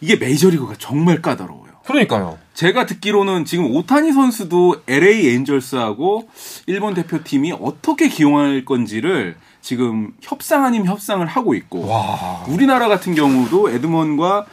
이게 0.00 0.16
메이저리그가 0.16 0.74
정말 0.78 1.22
까다로워요. 1.22 1.63
그러니까요. 1.86 2.38
제가 2.54 2.86
듣기로는 2.86 3.44
지금 3.44 3.74
오타니 3.74 4.12
선수도 4.12 4.82
LA 4.86 5.34
엔젤스하고 5.34 6.28
일본 6.66 6.94
대표팀이 6.94 7.52
어떻게 7.60 8.08
기용할 8.08 8.64
건지를 8.64 9.36
지금 9.60 10.12
협상 10.20 10.64
아닌 10.64 10.86
협상을 10.86 11.24
하고 11.26 11.54
있고 11.54 11.86
와. 11.88 12.44
우리나라 12.48 12.88
같은 12.88 13.14
경우도 13.14 13.70
에드먼과 13.70 14.46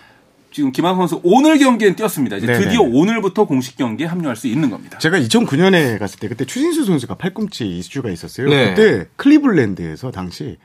지금 0.52 0.72
김한 0.72 0.96
선수 0.98 1.22
오늘 1.24 1.58
경기엔 1.60 1.96
뛰었습니다. 1.96 2.38
이제 2.38 2.48
네네. 2.48 2.60
드디어 2.60 2.82
오늘부터 2.82 3.46
공식 3.46 3.78
경기에 3.78 4.08
합류할 4.08 4.36
수 4.36 4.48
있는 4.48 4.70
겁니다. 4.70 4.98
제가 4.98 5.18
2009년에 5.20 5.98
갔을 5.98 6.20
때 6.20 6.28
그때 6.28 6.46
추진수 6.46 6.86
선수가 6.86 7.16
팔꿈치 7.16 7.66
이슈가 7.66 8.10
있었어요. 8.10 8.50
네. 8.50 8.74
그때 8.74 9.08
클리블랜드에서 9.16 10.12
당시 10.12 10.58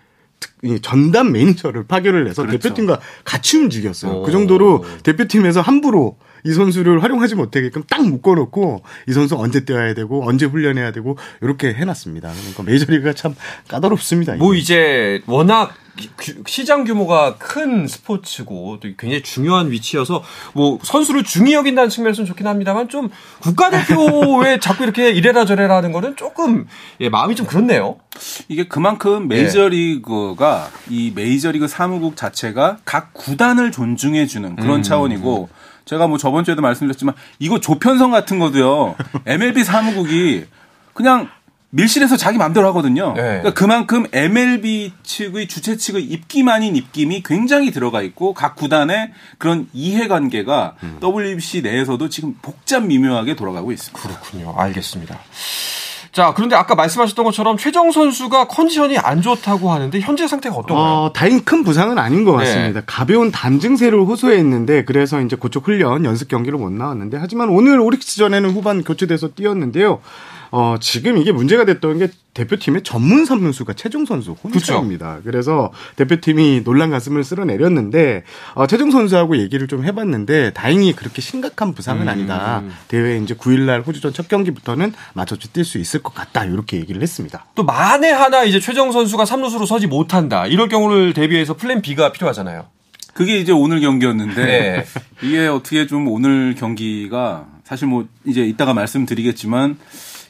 전담 0.83 1.33
매니저를 1.33 1.87
파견을 1.87 2.29
해서 2.29 2.43
그렇죠. 2.43 2.59
대표팀과 2.59 3.01
같이 3.25 3.59
움직였어요. 3.59 4.21
오. 4.21 4.23
그 4.23 4.33
정도로 4.33 4.85
대표팀에서 5.03 5.61
함부로 5.61 6.17
이 6.47 6.53
선수를 6.53 7.03
활용하지 7.03 7.35
못하게끔 7.35 7.83
딱 7.89 8.07
묶어놓고 8.07 8.83
이 9.09 9.13
선수 9.13 9.37
언제 9.37 9.65
뛰어야 9.65 9.95
되고 9.95 10.27
언제 10.27 10.47
훈련해야 10.47 10.93
되고 10.93 11.19
이렇게 11.43 11.75
해놨습니다. 11.75 12.31
그러니까 12.33 12.63
메이저리그가 12.63 13.13
참 13.15 13.35
까다롭습니다. 13.69 14.37
뭐 14.37 14.55
이제 14.55 15.21
워낙 15.27 15.75
시장 16.47 16.85
규모가 16.85 17.37
큰 17.39 17.87
스포츠고 17.87 18.79
또 18.81 18.89
굉장히 18.99 19.23
중요한 19.23 19.71
위치여서 19.71 20.23
뭐 20.53 20.79
선수를 20.83 21.25
중히 21.25 21.55
여긴다는 21.55 21.89
측면에서는 21.89 22.27
좋긴 22.27 22.47
합니다만 22.47 22.89
좀 22.89 23.09
국가대표에 23.41 24.59
자꾸 24.61 24.85
이렇게 24.85 25.11
이래라 25.11 25.47
저래라 25.47 25.77
하는 25.77 25.93
거는 25.93 26.17
조금 26.17 26.67
예, 27.01 27.09
마음이 27.09 27.35
좀 27.35 27.47
그렇네요. 27.47 27.97
이게 28.49 28.69
그만큼 28.69 29.29
메이저리그가 29.29 30.71
예. 30.91 30.95
이 30.95 31.13
메이저리그 31.15 31.67
사무국 31.67 32.17
자체가 32.17 32.79
각 32.85 33.15
구단을 33.15 33.73
존중해 33.73 34.27
주는 34.27 34.55
그런 34.57 34.77
음. 34.77 34.83
차원이고 34.83 35.49
제가 35.87 36.09
뭐 36.09 36.19
저번 36.19 36.45
주에도 36.45 36.61
말씀드렸지만 36.63 37.15
이거 37.39 37.61
조편성 37.61 38.11
같은 38.11 38.39
거도요. 38.39 38.97
MLB 39.25 39.65
사무국이 39.65 40.45
그냥 40.93 41.29
밀실에서 41.71 42.17
자기 42.17 42.39
마음대로 42.39 42.67
하거든요. 42.69 43.13
네. 43.15 43.23
그러니까 43.23 43.55
그만큼 43.55 44.07
MLB 44.13 44.93
측의 45.03 45.47
주최 45.47 45.77
측의 45.77 46.05
입김 46.05 46.49
아닌 46.49 46.75
입김이 46.75 47.23
굉장히 47.23 47.71
들어가 47.71 48.03
있고 48.03 48.35
각 48.35 48.57
구단의 48.57 49.13
그런 49.39 49.69
이해관계가 49.73 50.77
음. 50.83 51.01
WBC 51.03 51.63
내에서도 51.63 52.09
지금 52.09 52.35
복잡 52.41 52.85
미묘하게 52.85 53.37
돌아가고 53.37 53.73
있습니다. 53.73 54.01
그렇군요. 54.01 54.55
알겠습니다. 54.57 55.19
자, 56.17 56.33
그런데 56.35 56.57
아까 56.57 56.75
말씀하셨던 56.75 57.27
것처럼 57.27 57.59
최정 57.59 57.93
선수가 57.93 58.47
컨디션이 58.47 58.97
안 58.97 59.21
좋다고 59.21 59.71
하는데 59.71 60.01
현재 60.01 60.27
상태가 60.27 60.57
어떤가요? 60.57 60.95
어, 60.95 61.13
다행히 61.13 61.45
큰 61.45 61.63
부상은 61.63 61.99
아닌 61.99 62.25
것 62.25 62.39
네. 62.39 62.47
같습니다. 62.47 62.81
네. 62.81 62.87
가벼운 62.87 63.31
담 63.31 63.61
증세를 63.61 64.01
호소했는데 64.01 64.87
그래서 64.87 65.21
이제 65.21 65.37
고쪽 65.37 65.67
훈련 65.67 66.07
연습 66.07 66.29
경기로 66.29 66.57
못 66.57 66.73
나왔는데 66.73 67.19
하지만 67.21 67.51
오늘 67.51 67.81
오릭스전에는 67.81 68.49
후반 68.53 68.83
교체돼서 68.83 69.29
뛰었는데요. 69.37 70.01
어, 70.59 70.79
지금 70.81 71.19
이게 71.19 71.33
문제가 71.33 71.67
됐던 71.67 71.99
게 71.99 72.09
대표팀의 72.33 72.83
전문 72.83 73.27
선수가 73.27 73.75
최종 73.75 74.07
선수 74.07 74.33
혼자입니다. 74.33 75.07
그렇죠. 75.07 75.23
그래서 75.23 75.71
대표팀이 75.97 76.65
놀란 76.65 76.89
가슴을 76.89 77.25
쓸어내렸는데 77.25 78.25
어, 78.55 78.67
최종 78.67 78.91
선수하고 78.91 79.37
얘기를 79.37 79.69
좀 79.69 79.85
해봤는데 79.85 80.55
다행히 80.55 80.95
그렇게 80.95 81.21
심각한 81.21 81.75
부상은 81.75 82.05
음. 82.05 82.09
아니다. 82.09 82.63
대회 82.89 83.19
이제 83.19 83.35
9일날 83.35 83.87
호주전 83.87 84.15
첫 84.15 84.29
경기부터는 84.29 84.95
맞춰서 85.13 85.43
뛸 85.53 85.63
수 85.63 85.77
있을 85.77 86.03
것 86.03 86.15
같다. 86.15 86.47
이렇게 86.47 86.79
얘기를 86.79 87.03
했습니다. 87.03 87.45
또 87.55 87.63
만에 87.63 88.11
하나 88.11 88.45
이제 88.45 88.59
최정 88.59 88.93
선수가 88.93 89.25
3루수로 89.25 89.67
서지 89.67 89.87
못한다. 89.89 90.47
이럴 90.47 90.71
경우를 90.71 91.13
대비해서 91.13 91.53
플랜 91.53 91.83
B가 91.83 92.13
필요하잖아요. 92.13 92.65
그게 93.13 93.39
이제 93.39 93.53
오늘 93.53 93.83
경기였는데 93.83 94.47
네. 94.47 94.87
이게 95.23 95.49
어떻게 95.49 95.87
좀 95.87 96.09
오늘 96.09 96.55
경기가 96.55 97.47
사실 97.65 97.89
뭐 97.89 98.07
이제 98.25 98.43
이따가 98.43 98.73
말씀드리겠지만 98.73 99.77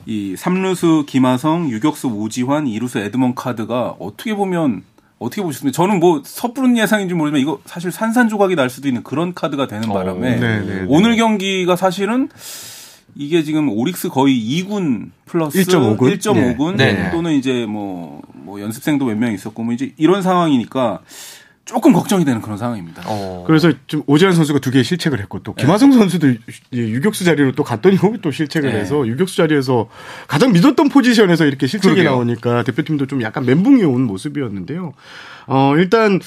이 0.06 0.36
삼루수 0.36 1.04
김하성, 1.08 1.68
유격수 1.68 2.08
오지환, 2.08 2.68
이루수 2.68 2.98
에드먼 2.98 3.34
카드가 3.34 3.96
어떻게 3.98 4.34
보면 4.34 4.82
어떻게 5.18 5.42
보셨습니까? 5.42 5.74
저는 5.74 5.98
뭐 5.98 6.22
섣부른 6.24 6.76
예상인지 6.78 7.14
모르지만 7.14 7.40
이거 7.40 7.58
사실 7.64 7.90
산산조각이 7.90 8.54
날 8.54 8.70
수도 8.70 8.86
있는 8.86 9.02
그런 9.02 9.34
카드가 9.34 9.66
되는 9.66 9.88
바람에 9.88 10.36
오, 10.36 10.40
네, 10.40 10.60
네, 10.60 10.60
네. 10.60 10.84
오늘 10.88 11.16
경기가 11.16 11.74
사실은 11.74 12.28
이게 13.16 13.42
지금 13.42 13.70
오릭스 13.70 14.10
거의 14.10 14.38
2군 14.38 15.10
플러스 15.24 15.58
1.5군, 15.64 16.18
1.5군 16.18 16.76
네. 16.76 17.10
또는 17.12 17.32
이제 17.32 17.64
뭐, 17.66 18.20
뭐 18.34 18.60
연습생도 18.60 19.06
몇 19.06 19.16
명 19.16 19.32
있었고 19.32 19.62
뭐 19.64 19.72
이제 19.72 19.92
이런 19.96 20.20
상황이니까 20.22 21.00
조금 21.66 21.92
걱정이 21.92 22.24
되는 22.24 22.40
그런 22.40 22.56
상황입니다. 22.56 23.02
어. 23.06 23.42
그래서 23.44 23.72
좀 23.88 24.04
오지환 24.06 24.32
선수가 24.34 24.60
두개 24.60 24.84
실책을 24.84 25.18
했고 25.18 25.40
또 25.40 25.52
김하성 25.52 25.90
네. 25.90 25.98
선수도 25.98 26.32
유격수 26.72 27.24
자리로 27.24 27.52
또 27.52 27.64
갔더니 27.64 27.98
또 28.22 28.30
실책을 28.30 28.72
네. 28.72 28.78
해서 28.78 29.04
유격수 29.06 29.36
자리에서 29.36 29.88
가장 30.28 30.52
믿었던 30.52 30.88
포지션에서 30.88 31.44
이렇게 31.44 31.66
실책이 31.66 31.96
그러게요. 31.96 32.12
나오니까 32.12 32.62
대표팀도 32.62 33.06
좀 33.06 33.20
약간 33.22 33.44
멘붕이 33.44 33.82
온 33.82 34.02
모습이었는데요. 34.02 34.94
어 35.48 35.74
일단 35.76 36.20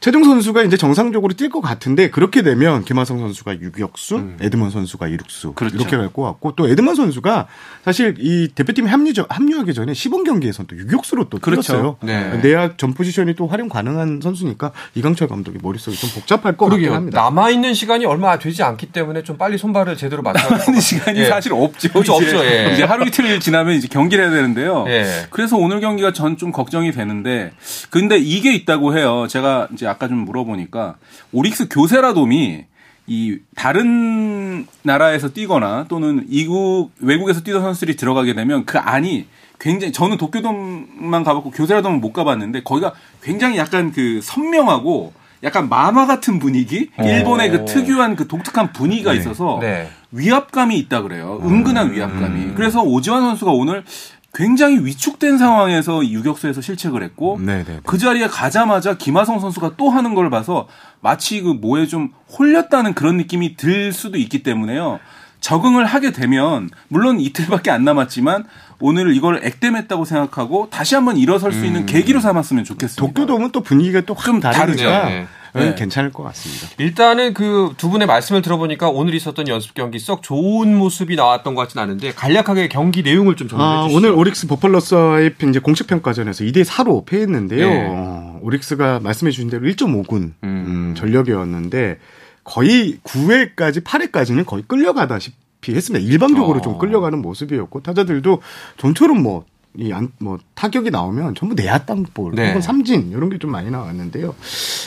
최종 0.00 0.24
선수가 0.24 0.62
이제 0.62 0.78
정상적으로 0.78 1.34
뛸 1.34 1.50
것 1.50 1.60
같은데 1.60 2.08
그렇게 2.08 2.40
되면 2.42 2.84
김하성 2.84 3.18
선수가 3.18 3.60
유격수, 3.60 4.16
음. 4.16 4.38
에드먼 4.40 4.70
선수가 4.70 5.08
이룩수 5.08 5.52
그렇죠. 5.52 5.76
이렇게 5.76 5.96
갈 5.98 6.08
것 6.10 6.22
같고 6.22 6.54
또 6.56 6.66
에드먼 6.68 6.94
선수가 6.94 7.46
사실 7.84 8.14
이 8.18 8.48
대표팀에 8.54 8.88
합류 8.88 9.12
합류하기 9.28 9.74
전에 9.74 9.92
시범 9.92 10.24
경기에서는 10.24 10.68
또 10.68 10.76
유격수로 10.76 11.28
또 11.28 11.38
그렇죠. 11.38 11.60
뛰었어요. 11.72 11.96
네. 12.02 12.38
내야 12.42 12.76
전 12.78 12.94
포지션이 12.94 13.34
또 13.34 13.46
활용 13.46 13.68
가능한 13.68 14.20
선수니까 14.22 14.72
이강철 14.94 15.28
감독이 15.28 15.58
머릿속이 15.62 15.96
좀 15.98 16.08
복잡할 16.14 16.56
것 16.56 16.70
같긴 16.70 16.92
합니다. 16.92 17.20
남아 17.22 17.50
있는 17.50 17.74
시간이 17.74 18.06
얼마 18.06 18.38
되지 18.38 18.62
않기 18.62 18.86
때문에 18.92 19.22
좀 19.22 19.36
빨리 19.36 19.58
손발을 19.58 19.96
제대로 19.98 20.22
맞춰야 20.22 20.58
하는 20.58 20.80
시간이 20.80 21.20
예. 21.20 21.24
사실 21.26 21.52
없죠. 21.52 21.90
그렇죠, 21.90 22.16
이제, 22.22 22.36
없죠. 22.36 22.44
예. 22.46 22.70
이제 22.74 22.84
하루 22.84 23.06
이틀 23.06 23.38
지나면 23.38 23.74
이제 23.76 23.86
경기를 23.86 24.24
해야 24.24 24.32
되는데요. 24.32 24.86
예. 24.88 25.26
그래서 25.30 25.56
오늘 25.58 25.80
경기가 25.80 26.12
전 26.14 26.30
좀 26.40 26.52
걱정이 26.52 26.90
되는데 26.92 27.52
근데 27.90 28.16
이게 28.16 28.54
있다고 28.54 28.96
해요. 28.96 29.26
제가 29.28 29.68
이제 29.74 29.86
아까 29.90 30.08
좀 30.08 30.18
물어보니까 30.18 30.96
오릭스 31.32 31.68
교세라돔이 31.68 32.64
이 33.06 33.38
다른 33.56 34.66
나라에서 34.82 35.30
뛰거나 35.30 35.86
또는 35.88 36.26
이국 36.28 36.92
외국에서 37.00 37.40
뛰던 37.40 37.60
선수들이 37.62 37.96
들어가게 37.96 38.34
되면 38.34 38.64
그 38.64 38.78
안이 38.78 39.26
굉장히 39.58 39.92
저는 39.92 40.16
도쿄돔만 40.16 41.24
가봤고 41.24 41.50
교세라돔은 41.50 42.00
못 42.00 42.12
가봤는데 42.12 42.62
거기가 42.62 42.92
굉장히 43.22 43.58
약간 43.58 43.92
그 43.92 44.20
선명하고 44.22 45.12
약간 45.42 45.68
마마 45.68 46.06
같은 46.06 46.38
분위기, 46.38 46.90
일본의 46.98 47.50
그 47.50 47.64
특유한 47.64 48.14
그 48.14 48.28
독특한 48.28 48.72
분위기가 48.72 49.12
네. 49.12 49.18
있어서 49.18 49.58
네. 49.60 49.88
위압감이 50.12 50.76
있다 50.78 51.02
그래요. 51.02 51.40
은근한 51.42 51.88
음. 51.88 51.94
위압감이. 51.94 52.54
그래서 52.54 52.82
오지환 52.82 53.22
선수가 53.22 53.50
오늘 53.50 53.84
굉장히 54.32 54.84
위축된 54.84 55.38
상황에서 55.38 56.06
유격수에서 56.06 56.60
실책을 56.60 57.02
했고 57.02 57.38
네네네. 57.40 57.64
네, 57.64 57.72
네. 57.74 57.80
그 57.84 57.98
자리에 57.98 58.28
가자마자 58.28 58.96
김하성 58.96 59.40
선수가 59.40 59.72
또 59.76 59.90
하는 59.90 60.14
걸 60.14 60.30
봐서 60.30 60.68
마치 61.00 61.40
그 61.40 61.48
뭐에 61.48 61.86
좀 61.86 62.10
홀렸다는 62.38 62.94
그런 62.94 63.16
느낌이 63.16 63.56
들 63.56 63.92
수도 63.92 64.18
있기 64.18 64.42
때문에요. 64.42 65.00
적응을 65.40 65.86
하게 65.86 66.12
되면 66.12 66.68
물론 66.88 67.18
이틀밖에 67.18 67.70
안 67.70 67.84
남았지만 67.84 68.44
오늘 68.80 69.14
이걸 69.14 69.40
액땜했다고 69.44 70.04
생각하고 70.04 70.68
다시 70.70 70.94
한번 70.94 71.16
일어설 71.16 71.52
수 71.52 71.64
있는 71.64 71.82
음. 71.82 71.86
계기로 71.86 72.20
삼았으면 72.20 72.64
좋겠습니다. 72.64 73.00
도쿄돔은 73.00 73.50
또 73.52 73.60
분위기가 73.60 74.00
또좀 74.02 74.40
다르니까 74.40 75.08
네. 75.08 75.26
네. 75.54 75.74
괜찮을 75.74 76.12
것 76.12 76.22
같습니다. 76.22 76.68
일단은 76.78 77.34
그 77.34 77.70
두 77.76 77.88
분의 77.88 78.06
말씀을 78.06 78.42
들어보니까 78.42 78.88
오늘 78.88 79.14
있었던 79.14 79.48
연습 79.48 79.74
경기 79.74 79.98
썩 79.98 80.22
좋은 80.22 80.76
모습이 80.76 81.16
나왔던 81.16 81.54
것 81.54 81.62
같지는 81.62 81.82
않은데 81.82 82.12
간략하게 82.12 82.68
경기 82.68 83.02
내용을 83.02 83.36
좀 83.36 83.48
정리해 83.48 83.68
아, 83.68 83.82
주시죠. 83.84 83.96
오늘 83.96 84.10
오릭스 84.12 84.46
버팔로스와의 84.48 85.34
이제 85.48 85.58
공식 85.60 85.86
평가전에서 85.86 86.44
2대 86.44 86.64
4로 86.64 87.06
패했는데요. 87.06 87.68
네. 87.68 87.86
어, 87.90 88.38
오릭스가 88.42 89.00
말씀해 89.00 89.30
주신 89.30 89.50
대로 89.50 89.66
1.5군 89.66 90.12
음. 90.12 90.34
음, 90.44 90.94
전력이었는데 90.96 91.98
거의 92.44 92.98
9회까지 93.04 93.82
8회까지는 93.82 94.44
거의 94.46 94.64
끌려가다시피 94.66 95.34
했습니다. 95.68 96.04
일방적으로 96.04 96.58
어. 96.58 96.62
좀 96.62 96.78
끌려가는 96.78 97.20
모습이었고 97.20 97.80
타자들도 97.80 98.40
좀처럼 98.76 99.22
뭐 99.22 99.44
이 99.76 99.88
뭐 99.88 100.38
타격이 100.54 100.90
나오면 100.90 101.34
전부 101.36 101.54
내야 101.54 101.78
땅볼 101.78 102.34
네. 102.34 102.48
혹은 102.48 102.60
삼진 102.60 103.10
이런 103.12 103.30
게 103.30 103.38
좀 103.38 103.50
많이 103.52 103.70
나왔는데요. 103.70 104.34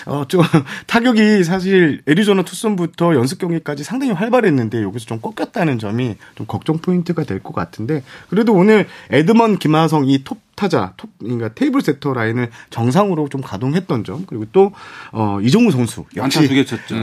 어 0.05 0.20
좀 0.20 0.41
타격이 0.87 1.43
사실 1.43 2.01
애리조나 2.07 2.43
투손부터 2.43 3.15
연습 3.15 3.39
경기까지 3.39 3.83
상당히 3.83 4.11
활발했는데 4.13 4.83
여기서 4.83 5.05
좀 5.05 5.19
꺾였다는 5.21 5.79
점이 5.79 6.17
좀 6.35 6.45
걱정 6.45 6.77
포인트가 6.79 7.23
될 7.23 7.39
것 7.39 7.53
같은데 7.55 8.03
그래도 8.29 8.53
오늘 8.53 8.87
에드먼 9.09 9.57
김하성 9.57 10.07
이톱 10.07 10.37
타자 10.55 10.93
톱 10.97 11.09
그러니까 11.19 11.49
테이블 11.49 11.81
세터 11.81 12.13
라인을 12.13 12.51
정상으로 12.69 13.27
좀 13.29 13.41
가동했던 13.41 14.03
점 14.03 14.25
그리고 14.27 14.45
또 14.51 14.71
어, 15.11 15.39
이정후 15.41 15.71
선수 15.71 16.05
역시 16.15 16.39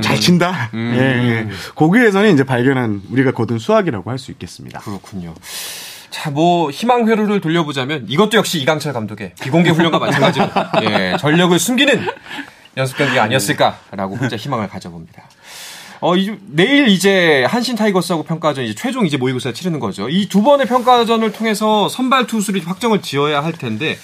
잘 0.02 0.16
친다. 0.20 0.70
음. 0.74 0.92
예, 0.94 1.00
예. 1.00 1.48
거기에서는 1.74 2.32
이제 2.32 2.44
발견한 2.44 3.02
우리가 3.10 3.32
거둔 3.32 3.58
수확이라고 3.58 4.08
할 4.10 4.18
수 4.18 4.30
있겠습니다. 4.30 4.78
그렇군요. 4.80 5.34
자, 6.10 6.30
뭐 6.30 6.70
희망 6.70 7.08
회로를 7.08 7.40
돌려보자면 7.40 8.06
이것도 8.08 8.36
역시 8.36 8.58
이강철 8.60 8.92
감독의 8.92 9.32
비공개 9.40 9.70
훈련과 9.70 9.98
마찬가지로 10.00 10.48
예, 10.82 11.16
전력을 11.18 11.56
숨기는 11.58 12.06
연습 12.76 12.98
경기가 12.98 13.22
아니었을까라고 13.24 14.16
혼자 14.16 14.36
희망을 14.36 14.68
가져봅니다. 14.68 15.22
어, 16.02 16.16
이, 16.16 16.34
내일 16.46 16.88
이제 16.88 17.44
한신 17.46 17.76
타이거스하고 17.76 18.22
평가전 18.24 18.64
이제 18.64 18.74
최종 18.74 19.04
이제 19.06 19.16
모의고사 19.18 19.52
치르는 19.52 19.80
거죠. 19.80 20.08
이 20.08 20.26
두 20.28 20.42
번의 20.42 20.66
평가전을 20.66 21.32
통해서 21.32 21.88
선발 21.88 22.26
투수를 22.26 22.66
확정을 22.66 23.02
지어야 23.02 23.44
할 23.44 23.52
텐데 23.52 23.98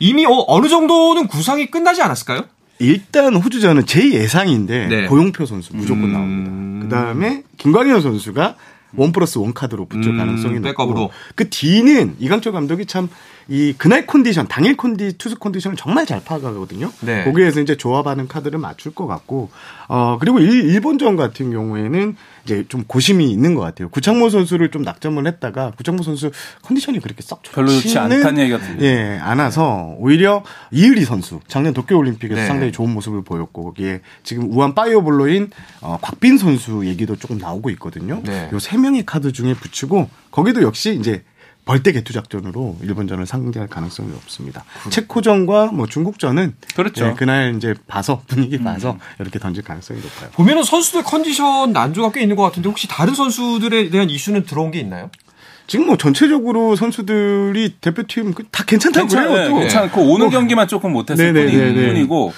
이미 0.00 0.24
어, 0.26 0.44
어느 0.48 0.68
정도는 0.68 1.26
구상이 1.28 1.66
끝나지 1.66 2.02
않았을까요? 2.02 2.44
일단 2.80 3.36
호주전은 3.36 3.86
제 3.86 4.12
예상인데 4.12 4.86
네. 4.88 5.06
고용표 5.06 5.46
선수 5.46 5.76
무조건 5.76 6.04
음... 6.04 6.12
나옵니다. 6.12 6.86
그 6.88 6.88
다음에 6.94 7.42
김광현 7.58 8.00
선수가 8.00 8.56
원 8.96 9.12
플러스 9.12 9.38
원 9.38 9.54
카드로 9.54 9.86
붙을 9.86 10.08
음, 10.08 10.18
가능성이 10.18 10.60
높고 10.60 11.10
그 11.34 11.48
뒤는 11.48 12.16
이강철 12.18 12.52
감독이 12.52 12.86
참 12.86 13.08
이 13.48 13.74
그날 13.76 14.06
컨디션, 14.06 14.48
당일 14.48 14.76
컨디 14.76 15.18
투수 15.18 15.36
컨디션을 15.36 15.76
정말 15.76 16.06
잘 16.06 16.22
파악하거든요. 16.24 16.90
네. 17.00 17.24
거기에서 17.24 17.60
이제 17.60 17.76
조합하는 17.76 18.28
카드를 18.28 18.58
맞출 18.58 18.94
것 18.94 19.06
같고 19.06 19.50
어 19.88 20.16
그리고 20.18 20.38
일, 20.38 20.70
일본전 20.70 21.16
같은 21.16 21.50
경우에는 21.50 22.16
이제 22.44 22.64
좀 22.68 22.84
고심이 22.84 23.30
있는 23.30 23.54
것 23.54 23.60
같아요. 23.62 23.88
구창모 23.88 24.30
선수를 24.30 24.70
좀 24.70 24.82
낙점을 24.82 25.26
했다가 25.26 25.72
구창모 25.76 26.02
선수 26.02 26.30
컨디션이 26.62 27.00
그렇게 27.00 27.22
썩 27.22 27.42
별로 27.42 27.68
좋지 27.68 27.98
않다는 27.98 28.38
얘기가 28.38 28.58
들려요. 28.58 28.82
예, 28.82 29.18
않아서 29.22 29.94
오히려 29.98 30.42
이의리 30.70 31.04
선수 31.04 31.40
작년 31.46 31.74
도쿄올림픽에서 31.74 32.40
네. 32.40 32.46
상당히 32.46 32.72
좋은 32.72 32.90
모습을 32.90 33.22
보였고 33.22 33.64
거기에 33.64 34.00
지금 34.22 34.50
우완 34.52 34.74
파이어볼러인 34.74 35.50
어, 35.80 35.98
곽빈 36.00 36.38
선수 36.38 36.86
얘기도 36.86 37.16
조금 37.16 37.38
나오고 37.38 37.70
있거든요. 37.70 38.20
네. 38.24 38.48
요 38.52 38.64
세 38.64 38.76
명의 38.78 39.04
카드 39.04 39.32
중에 39.32 39.54
붙이고 39.54 40.08
거기도 40.30 40.62
역시 40.62 40.96
이제 40.98 41.22
벌떼 41.64 41.92
계투 41.92 42.12
작전으로 42.12 42.76
일본전을 42.82 43.26
상대할 43.26 43.68
가능성이 43.68 44.12
높습니다. 44.12 44.64
그렇 44.80 44.90
체코전과 44.90 45.72
뭐 45.72 45.86
중국전은 45.86 46.54
그렇죠. 46.76 47.06
예, 47.06 47.14
그날 47.14 47.54
이제 47.56 47.74
봐서 47.86 48.22
분위기 48.26 48.56
음. 48.56 48.64
봐서 48.64 48.92
음. 48.92 48.98
이렇게 49.18 49.38
던질 49.38 49.64
가능성이 49.64 50.00
높아요. 50.00 50.30
보면은 50.32 50.62
선수들 50.62 51.02
컨디션 51.04 51.72
난조가 51.72 52.12
꽤 52.12 52.22
있는 52.22 52.36
것 52.36 52.42
같은데 52.42 52.68
혹시 52.68 52.86
다른 52.88 53.14
선수들에 53.14 53.88
대한 53.90 54.10
이슈는 54.10 54.44
들어온 54.44 54.70
게 54.70 54.80
있나요? 54.80 55.10
지금 55.66 55.86
뭐 55.86 55.96
전체적으로 55.96 56.76
선수들이 56.76 57.76
대표팀 57.80 58.34
그다 58.34 58.64
괜찮다고 58.64 59.08
괜찮, 59.08 59.28
그래요. 59.28 59.48
또. 59.48 59.58
괜찮고 59.60 60.02
오는 60.12 60.26
어. 60.26 60.30
경기만 60.30 60.68
조금 60.68 60.92
못했을 60.92 61.32
뿐이고 61.32 62.34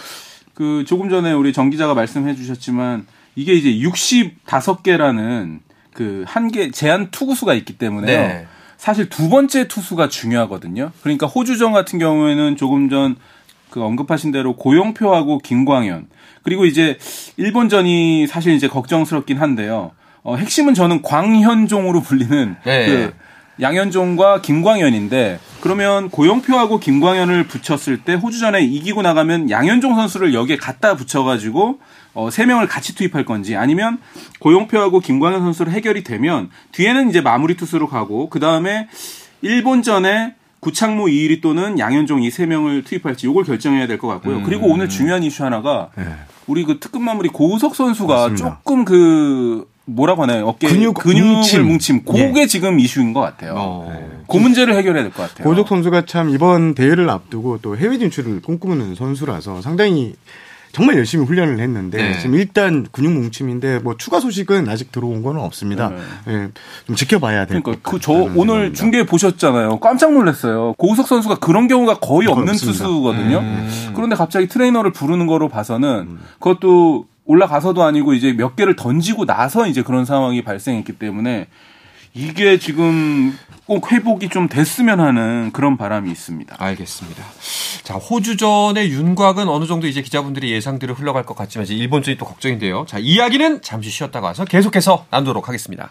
그 0.54 0.84
조금 0.86 1.10
전에 1.10 1.32
우리 1.32 1.52
정 1.52 1.70
기자가 1.70 1.94
말씀해 1.94 2.36
주셨지만 2.36 3.06
이게 3.34 3.52
이제 3.54 3.70
65개라는 3.70 5.58
그 5.92 6.24
한계 6.26 6.70
제한 6.70 7.10
투구수가 7.10 7.54
있기 7.54 7.76
때문에요. 7.78 8.18
네. 8.20 8.46
사실 8.76 9.08
두 9.08 9.28
번째 9.28 9.68
투수가 9.68 10.08
중요하거든요. 10.08 10.92
그러니까 11.02 11.26
호주전 11.26 11.72
같은 11.72 11.98
경우에는 11.98 12.56
조금 12.56 12.88
전 12.88 13.16
그 13.76 13.82
언급하신 13.82 14.32
대로 14.32 14.56
고용표하고 14.56 15.38
김광현 15.38 16.06
그리고 16.42 16.64
이제 16.64 16.96
일본전이 17.36 18.26
사실 18.26 18.54
이제 18.54 18.68
걱정스럽긴 18.68 19.38
한데요. 19.38 19.90
어, 20.22 20.36
핵심은 20.36 20.72
저는 20.72 21.02
광현종으로 21.02 22.00
불리는 22.00 22.56
네. 22.64 22.86
그 22.86 23.12
양현종과 23.60 24.40
김광현인데 24.42 25.40
그러면 25.60 26.08
고용표하고 26.10 26.78
김광현을 26.78 27.44
붙였을 27.44 27.98
때 27.98 28.14
호주전에 28.14 28.62
이기고 28.62 29.02
나가면 29.02 29.50
양현종 29.50 29.94
선수를 29.94 30.32
여기에 30.32 30.56
갖다 30.56 30.94
붙여가지고 30.94 31.78
어, 32.16 32.30
세 32.30 32.46
명을 32.46 32.66
같이 32.66 32.94
투입할 32.94 33.24
건지 33.26 33.54
아니면 33.56 33.98
고용표하고 34.40 35.00
김광현 35.00 35.40
선수로 35.40 35.70
해결이 35.70 36.02
되면 36.02 36.48
뒤에는 36.72 37.10
이제 37.10 37.20
마무리 37.20 37.56
투수로 37.56 37.88
가고 37.88 38.30
그 38.30 38.40
다음에 38.40 38.88
일본전에 39.42 40.34
구창모 40.60 41.08
이일이 41.08 41.40
또는 41.42 41.78
양현종 41.78 42.22
이 42.22 42.30
세 42.30 42.46
명을 42.46 42.84
투입할지 42.84 43.28
이걸 43.28 43.44
결정해야 43.44 43.86
될 43.86 43.98
것 43.98 44.08
같고요. 44.08 44.38
음. 44.38 44.42
그리고 44.44 44.66
오늘 44.66 44.88
중요한 44.88 45.22
이슈 45.22 45.44
하나가 45.44 45.90
네. 45.96 46.04
우리 46.46 46.64
그 46.64 46.80
특급 46.80 47.02
마무리 47.02 47.28
고우석 47.28 47.74
선수가 47.76 48.14
맞습니다. 48.14 48.58
조금 48.64 48.84
그 48.84 49.68
뭐라고 49.84 50.22
하나요? 50.22 50.46
어깨 50.48 50.66
근육, 50.68 50.94
근육을 50.94 51.22
뭉침, 51.34 51.66
뭉침. 51.66 52.04
그게 52.04 52.42
예. 52.42 52.46
지금 52.46 52.80
이슈인 52.80 53.12
것 53.12 53.20
같아요. 53.20 53.54
어. 53.56 53.92
네. 53.94 54.08
그 54.26 54.36
문제를 54.38 54.74
해결해야 54.74 55.04
될 55.04 55.12
것 55.12 55.28
같아요. 55.28 55.44
고우석 55.44 55.68
선수가 55.68 56.06
참 56.06 56.30
이번 56.30 56.74
대회를 56.74 57.08
앞두고 57.10 57.58
또 57.62 57.76
해외 57.76 57.98
진출을 57.98 58.40
꿈꾸는 58.42 58.94
선수라서 58.96 59.60
상당히 59.62 60.14
정말 60.72 60.96
열심히 60.96 61.24
훈련을 61.24 61.58
했는데 61.58 61.96
네. 61.98 62.18
지금 62.18 62.34
일단 62.34 62.86
근육 62.92 63.12
뭉침인데 63.12 63.78
뭐 63.78 63.96
추가 63.96 64.20
소식은 64.20 64.68
아직 64.68 64.92
들어온 64.92 65.22
건 65.22 65.38
없습니다. 65.38 65.90
네. 65.90 65.96
네. 66.26 66.48
좀 66.86 66.96
지켜봐야 66.96 67.46
될 67.46 67.62
그러니까 67.62 67.90
그 67.90 67.98
저 68.00 68.12
오늘 68.12 68.74
중계 68.74 69.04
보셨잖아요. 69.06 69.80
깜짝 69.80 70.12
놀랐어요. 70.12 70.74
고우석 70.78 71.08
선수가 71.08 71.36
그런 71.36 71.66
경우가 71.68 71.98
거의 72.00 72.28
없는 72.28 72.50
없습니다. 72.54 72.84
투수거든요. 72.84 73.38
음. 73.38 73.92
그런데 73.94 74.14
갑자기 74.16 74.48
트레이너를 74.48 74.92
부르는 74.92 75.26
거로 75.26 75.48
봐서는 75.48 75.88
음. 76.08 76.18
그것도 76.38 77.06
올라가서도 77.24 77.82
아니고 77.82 78.14
이제 78.14 78.32
몇 78.32 78.54
개를 78.54 78.76
던지고 78.76 79.24
나서 79.26 79.66
이제 79.66 79.82
그런 79.82 80.04
상황이 80.04 80.42
발생했기 80.42 80.92
때문에 80.92 81.48
이게 82.16 82.58
지금 82.58 83.38
꼭 83.66 83.92
회복이 83.92 84.30
좀 84.30 84.48
됐으면 84.48 85.00
하는 85.00 85.50
그런 85.52 85.76
바람이 85.76 86.10
있습니다. 86.10 86.56
알겠습니다. 86.58 87.22
자, 87.82 87.94
호주전의 87.96 88.90
윤곽은 88.90 89.48
어느 89.48 89.66
정도 89.66 89.86
이제 89.86 90.00
기자분들이 90.00 90.50
예상대로 90.50 90.94
흘러갈 90.94 91.26
것 91.26 91.36
같지만 91.36 91.66
이제 91.66 91.74
일본전이 91.74 92.16
또 92.16 92.24
걱정인데요. 92.24 92.86
자, 92.88 92.98
이야기는 92.98 93.60
잠시 93.60 93.90
쉬었다가 93.90 94.28
와서 94.28 94.46
계속해서 94.46 95.04
나누도록 95.10 95.46
하겠습니다. 95.46 95.90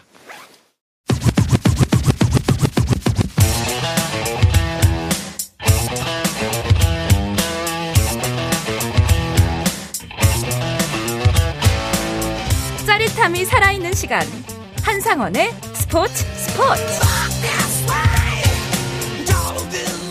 짜릿함이 12.84 13.44
살아있는 13.44 13.94
시간. 13.94 14.26
한상원의 14.82 15.75
스포츠 15.96 16.24
스포츠. 16.34 16.82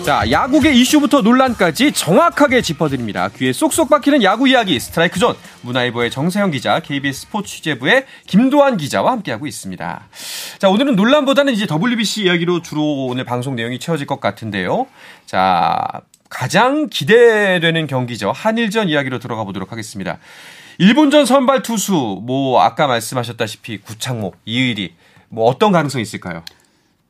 자, 0.03 0.23
야구계 0.31 0.73
이슈부터 0.73 1.21
논란까지 1.21 1.91
정확하게 1.91 2.63
짚어드립니다. 2.63 3.29
귀에 3.29 3.53
쏙쏙 3.53 3.91
박히는 3.91 4.23
야구 4.23 4.49
이야기 4.49 4.79
스트라이크 4.79 5.19
존 5.19 5.35
문화일보의 5.61 6.09
정세영 6.09 6.49
기자, 6.49 6.79
KBS 6.79 7.21
스포츠 7.21 7.57
취재부의 7.57 8.05
김도환 8.25 8.77
기자와 8.77 9.11
함께하고 9.11 9.45
있습니다. 9.45 10.07
자, 10.57 10.69
오늘은 10.69 10.95
논란보다는 10.95 11.53
이제 11.53 11.67
WBC 11.69 12.23
이야기로 12.23 12.63
주로 12.63 13.05
오늘 13.05 13.23
방송 13.23 13.55
내용이 13.55 13.77
채워질 13.77 14.07
것 14.07 14.19
같은데요. 14.19 14.87
자, 15.27 15.85
가장 16.29 16.89
기대되는 16.89 17.85
경기죠. 17.85 18.31
한일전 18.31 18.89
이야기로 18.89 19.19
들어가 19.19 19.43
보도록 19.43 19.71
하겠습니다. 19.71 20.17
일본전 20.79 21.27
선발 21.27 21.61
투수, 21.61 22.21
뭐, 22.23 22.61
아까 22.61 22.87
말씀하셨다시피 22.87 23.77
구창모, 23.77 24.33
이의리, 24.45 24.93
뭐 25.35 25.45
어떤 25.49 25.71
가능성이 25.71 26.01
있을까요? 26.01 26.43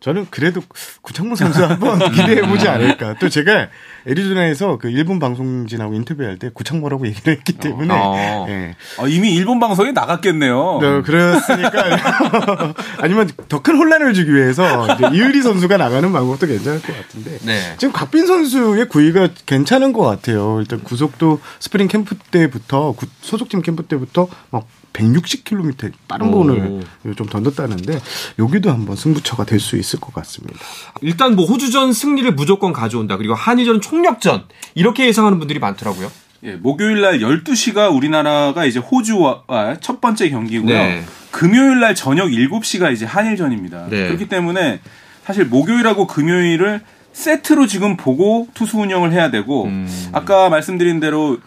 저는 0.02 0.28
그래도 0.30 0.62
구창모 1.02 1.36
선수 1.36 1.66
한번 1.66 1.98
기대해 2.12 2.42
보지 2.48 2.68
않을까. 2.68 3.16
또 3.18 3.28
제가 3.28 3.70
애리조나에서 4.06 4.78
그 4.78 4.90
일본 4.90 5.18
방송진하고 5.18 5.96
인터뷰할 5.96 6.38
때 6.38 6.52
구창모라고 6.54 7.08
얘기를 7.08 7.34
했기 7.36 7.54
때문에 7.54 7.92
어. 7.92 8.46
예. 8.50 8.76
아, 9.00 9.08
이미 9.08 9.34
일본 9.34 9.60
방송에 9.60 9.94
나갔겠네요. 9.94 10.78
네, 10.80 11.02
그러니까 11.02 12.74
아니면 13.02 13.32
더 13.50 13.64
큰 13.64 13.78
혼란을 13.78 14.14
주기 14.14 14.32
위해서 14.36 14.86
이의리 15.12 15.42
선수가 15.42 15.78
나가는 15.78 16.12
방법도 16.12 16.46
괜찮을 16.46 16.84
것 16.84 16.96
같은데 16.96 17.40
네. 17.44 17.76
지금 17.78 17.92
곽빈 17.92 18.28
선수의 18.28 18.90
구위가 18.90 19.30
괜찮은 19.48 19.92
것 19.92 20.04
같아요. 20.04 20.60
일단 20.60 20.84
구속도 20.84 21.40
스프링 21.60 21.88
캠프 21.88 22.16
때부터 22.16 22.94
소속팀 23.22 23.64
캠프 23.64 23.82
때부터 23.84 24.28
막 24.52 24.68
160km 24.96 25.92
빠른 26.08 26.32
공을 26.32 26.84
좀 27.16 27.28
던졌다는데 27.28 28.00
여기도 28.40 28.72
한번 28.72 28.96
승부처가 28.96 29.46
될 29.46 29.60
수 29.60 29.78
있을 29.78 30.00
것 30.00 30.14
같습니다. 30.14 30.60
일단 31.02 31.36
뭐 31.36 31.46
호주전 31.46 31.92
승리를 31.94 32.32
무조건 32.36 32.72
가져온다. 32.72 33.18
그리고 33.18 33.34
한일전 33.34 33.82
총력전 33.82 34.44
이렇게 34.76 35.08
예상하는 35.08 35.40
분들이 35.40 35.60
많더라고요. 35.60 36.12
예, 36.44 36.52
목요일 36.52 37.02
날 37.02 37.20
12시가 37.20 37.96
우리나라가 37.96 38.66
이제 38.66 38.80
호주와 38.80 39.44
첫 39.82 40.02
번째 40.02 40.30
경기고요. 40.30 40.78
네. 40.78 41.04
금요일 41.32 41.80
날 41.80 41.96
저녁 41.96 42.28
7시가 42.28 42.94
이제 42.94 43.06
한일전입니다. 43.06 43.88
네. 43.90 44.08
그렇기 44.08 44.28
때문에 44.28 44.82
사실 45.24 45.46
목요일하고 45.46 46.06
금요일을 46.06 46.82
세트로 47.14 47.66
지금 47.66 47.98
보고 47.98 48.48
투수 48.54 48.78
운영을 48.78 49.12
해야 49.14 49.32
되고 49.32 49.64
음. 49.66 49.90
아까 50.12 50.50
말씀드린 50.50 51.00
대로 51.00 51.40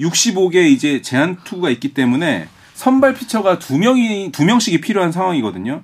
65개 0.00 0.70
이제 0.70 1.02
제한 1.02 1.36
투구가 1.44 1.68
있기 1.70 1.92
때문에 1.92 2.48
선발 2.76 3.14
피처가 3.14 3.58
두 3.58 3.78
명이 3.78 4.30
두 4.32 4.44
명씩이 4.44 4.80
필요한 4.80 5.10
상황이거든요. 5.10 5.82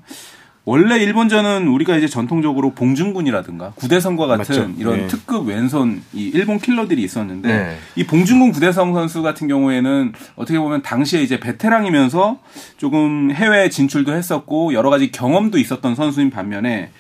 원래 0.64 0.96
일본전은 0.98 1.66
우리가 1.66 1.96
이제 1.96 2.07
전통적으로 2.07 2.72
봉준군이라든가 2.74 3.72
구대성과 3.74 4.28
같은 4.28 4.57
맞죠. 4.57 4.70
이런 4.78 4.96
네. 4.98 5.07
특급 5.09 5.48
왼손 5.48 6.02
이 6.12 6.31
일본 6.33 6.61
킬러들이 6.61 7.02
있었는데 7.02 7.48
네. 7.48 7.78
이 7.96 8.05
봉준군 8.05 8.52
구대성 8.52 8.94
선수 8.94 9.22
같은 9.22 9.48
경우에는 9.48 10.12
어떻게 10.37 10.61
보면 10.61 10.83
당시에 10.83 11.22
이제 11.22 11.40
베테랑이면서 11.40 12.38
조금 12.76 13.33
해외 13.33 13.70
진출도 13.70 14.14
했었고 14.14 14.72
여러 14.74 14.88
가지 14.88 15.11
경험도 15.11 15.59
있었던 15.59 15.96
선수인 15.96 16.31
반면에 16.31 16.90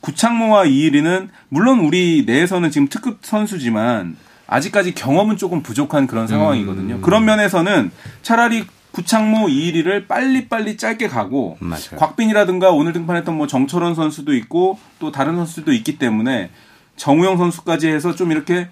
구창모와 0.00 0.66
이일이는 0.66 1.30
물론 1.48 1.80
우리 1.80 2.22
내에서는 2.24 2.70
지금 2.70 2.86
특급 2.88 3.18
선수지만 3.22 4.16
아직까지 4.46 4.94
경험은 4.94 5.36
조금 5.38 5.62
부족한 5.62 6.06
그런 6.06 6.28
상황이거든요. 6.28 6.96
음. 6.96 7.00
그런 7.02 7.24
면에서는 7.24 7.90
차라리 8.22 8.64
구창모 8.92 9.48
이의리를 9.48 10.06
빨리빨리 10.06 10.76
짧게 10.76 11.08
가고 11.08 11.56
맞아요. 11.60 11.96
곽빈이라든가 11.96 12.70
오늘 12.70 12.92
등판했던 12.92 13.36
뭐 13.36 13.46
정철원 13.46 13.94
선수도 13.94 14.34
있고 14.34 14.78
또 14.98 15.12
다른 15.12 15.36
선수도 15.36 15.72
있기 15.72 15.98
때문에 15.98 16.50
정우영 16.96 17.36
선수까지 17.36 17.88
해서 17.88 18.14
좀 18.14 18.32
이렇게 18.32 18.68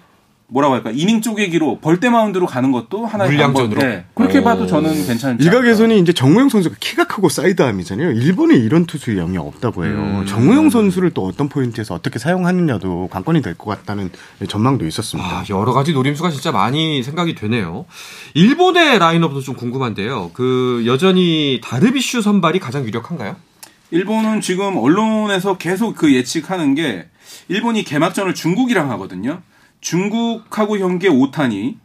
뭐라고 0.49 0.75
할까 0.75 0.91
이닝 0.91 1.21
쪼개기로 1.21 1.79
벌떼 1.81 2.09
마운드로 2.09 2.45
가는 2.45 2.71
것도 2.71 3.05
하나의 3.05 3.31
물량전으로 3.31 3.81
네. 3.81 4.05
그렇게 4.13 4.41
봐도 4.41 4.65
저는 4.65 5.05
괜찮지 5.05 5.43
일각에서는 5.43 5.97
이제 5.97 6.13
정우영 6.13 6.47
선수가 6.47 6.77
키가 6.79 7.07
크고 7.07 7.27
사이드암이잖아요. 7.27 8.11
일본에 8.11 8.55
이런 8.55 8.85
투수 8.85 9.13
유형이 9.13 9.37
없다고 9.37 9.85
해요. 9.85 9.93
음. 9.95 10.25
정우영 10.25 10.69
선수를 10.69 11.11
또 11.11 11.25
어떤 11.25 11.49
포인트에서 11.49 11.93
어떻게 11.93 12.17
사용하느냐도 12.17 13.09
관건이 13.11 13.41
될 13.41 13.57
것 13.57 13.65
같다는 13.65 14.11
전망도 14.47 14.85
있었습니다. 14.85 15.29
아, 15.39 15.43
여러 15.49 15.73
가지 15.73 15.91
노림수가 15.91 16.29
진짜 16.29 16.51
많이 16.51 17.01
생각이 17.03 17.33
되네요. 17.35 17.85
일본의 18.35 18.99
라인업도 18.99 19.41
좀 19.41 19.55
궁금한데요. 19.55 20.31
그 20.33 20.83
여전히 20.85 21.59
다르비슈 21.63 22.21
선발이 22.21 22.59
가장 22.59 22.85
유력한가요? 22.85 23.35
일본은 23.91 24.41
지금 24.41 24.77
언론에서 24.77 25.57
계속 25.57 25.95
그 25.95 26.13
예측하는 26.13 26.75
게 26.75 27.07
일본이 27.49 27.83
개막전을 27.83 28.33
중국이랑 28.35 28.91
하거든요. 28.91 29.41
중국하고 29.81 30.77
현재 30.79 31.07
오타니 31.07 31.77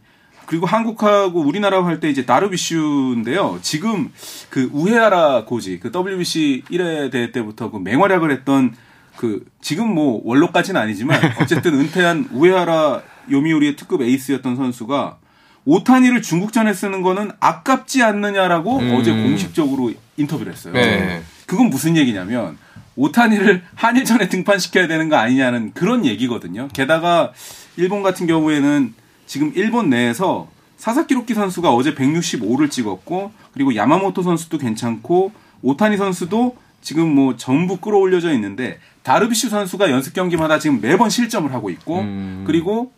그리고 0.45 0.65
한국하고 0.65 1.39
우리나라하고 1.41 1.87
할 1.87 1.99
때 1.99 2.09
이제 2.09 2.25
다르비슈인데요. 2.25 3.59
지금 3.61 4.11
그 4.49 4.69
우헤아라 4.73 5.45
고지 5.45 5.79
그 5.79 5.91
WBC 5.95 6.63
1회 6.69 7.11
대회 7.11 7.31
때부터 7.31 7.71
그 7.71 7.77
맹활약을 7.77 8.31
했던 8.31 8.75
그 9.15 9.45
지금 9.61 9.93
뭐 9.93 10.21
원로까지는 10.25 10.79
아니지만 10.79 11.19
어쨌든 11.41 11.75
은퇴한 11.75 12.29
우헤아라 12.33 13.01
요미우리의 13.31 13.75
특급 13.77 14.01
에이스였던 14.01 14.55
선수가 14.57 15.17
오타니를 15.65 16.21
중국전에 16.21 16.73
쓰는 16.73 17.01
거는 17.03 17.31
아깝지 17.39 18.03
않느냐라고 18.03 18.79
음. 18.79 18.95
어제 18.95 19.11
공식적으로 19.13 19.93
인터뷰를 20.17 20.51
했어요. 20.51 20.73
네. 20.73 21.21
그건 21.45 21.69
무슨 21.69 21.95
얘기냐면 21.95 22.57
오타니를 22.97 23.63
한일전에 23.75 24.27
등판시켜야 24.27 24.87
되는 24.87 25.07
거 25.07 25.15
아니냐는 25.15 25.71
그런 25.73 26.05
얘기거든요. 26.05 26.67
게다가 26.73 27.31
일본 27.77 28.03
같은 28.03 28.27
경우에는 28.27 28.93
지금 29.25 29.51
일본 29.55 29.89
내에서 29.89 30.47
사사키로키 30.77 31.33
선수가 31.33 31.73
어제 31.73 31.95
165를 31.95 32.69
찍었고 32.69 33.31
그리고 33.53 33.75
야마모토 33.75 34.21
선수도 34.21 34.57
괜찮고 34.57 35.31
오타니 35.61 35.97
선수도 35.97 36.57
지금 36.81 37.15
뭐 37.15 37.37
전부 37.37 37.77
끌어올려져 37.77 38.33
있는데 38.33 38.79
다르비슈 39.03 39.49
선수가 39.49 39.89
연습 39.89 40.13
경기마다 40.13 40.59
지금 40.59 40.81
매번 40.81 41.09
실점을 41.09 41.51
하고 41.53 41.69
있고 41.69 42.01
음. 42.01 42.43
그리고 42.45 42.91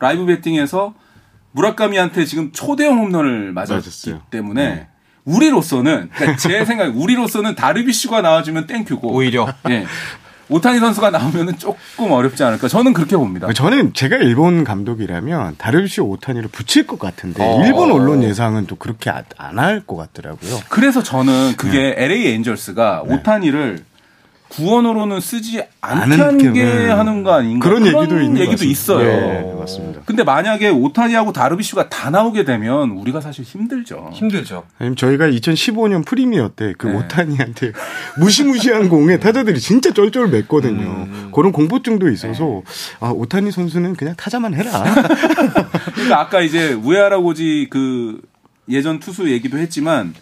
라이브 0.00 0.26
배팅에서 0.26 0.94
무라카미한테 1.52 2.24
지금 2.24 2.52
초대형 2.52 2.98
홈런을 2.98 3.52
맞았기 3.52 3.74
맞았어요. 3.74 4.22
때문에 4.30 4.68
네. 4.68 4.88
우리로서는 5.24 6.10
그러니까 6.12 6.36
제 6.36 6.64
생각에 6.64 6.90
우리로서는 6.90 7.54
다르비슈가 7.54 8.22
나와주면 8.22 8.66
땡큐고 8.66 9.12
오히려 9.12 9.52
예. 9.68 9.86
오타니 10.50 10.78
선수가 10.80 11.10
나오면은 11.10 11.56
조금 11.58 12.10
어렵지 12.10 12.42
않을까. 12.44 12.68
저는 12.68 12.92
그렇게 12.92 13.16
봅니다. 13.16 13.50
저는 13.52 13.94
제가 13.94 14.16
일본 14.16 14.64
감독이라면 14.64 15.54
다르비슈 15.58 16.02
오타니를 16.02 16.48
붙일 16.50 16.86
것 16.86 16.98
같은데 16.98 17.42
어. 17.42 17.64
일본 17.64 17.90
언론 17.92 18.22
예상은 18.22 18.66
또 18.66 18.76
그렇게 18.76 19.10
안 19.10 19.24
할 19.58 19.80
것 19.86 19.96
같더라고요. 19.96 20.58
그래서 20.68 21.02
저는 21.02 21.54
그게 21.56 21.94
네. 21.96 22.04
LA 22.04 22.28
엔젤스가 22.34 23.04
네. 23.06 23.14
오타니를 23.14 23.84
구원으로는 24.50 25.20
쓰지 25.20 25.62
않게 25.80 26.16
하는 26.16 26.52
게 26.52 26.88
하는 26.88 27.22
거 27.22 27.32
아닌가 27.32 27.68
그런, 27.68 27.84
그런 27.84 28.02
얘기도 28.02 28.20
있는 28.20 28.40
얘기도 28.42 28.64
있어요. 28.64 29.06
네, 29.06 29.54
맞습니다. 29.58 30.02
근데 30.04 30.24
만약에 30.24 30.68
오타니하고 30.70 31.32
다르비슈가 31.32 31.88
다 31.88 32.10
나오게 32.10 32.44
되면 32.44 32.90
우리가 32.90 33.20
사실 33.20 33.44
힘들죠. 33.44 34.10
힘들죠. 34.12 34.64
아니면 34.78 34.96
저희가 34.96 35.28
2015년 35.28 36.04
프리미어 36.04 36.50
때그 36.56 36.88
네. 36.88 36.94
오타니한테 36.96 37.72
무시무시한 38.18 38.88
공에 38.88 39.18
타자들이 39.18 39.60
진짜 39.60 39.92
쫄쫄 39.92 40.30
맸거든요. 40.30 40.80
음. 40.80 41.30
그런 41.32 41.52
공포증도 41.52 42.10
있어서 42.10 42.44
네. 42.44 42.62
아 42.98 43.10
오타니 43.10 43.52
선수는 43.52 43.94
그냥 43.94 44.14
타자만 44.16 44.54
해라. 44.54 44.82
그러니까 45.94 46.20
아까 46.20 46.40
이제 46.40 46.72
우에하라고지 46.72 47.68
그 47.70 48.20
예전 48.68 48.98
투수 48.98 49.30
얘기도 49.30 49.58
했지만 49.58 50.14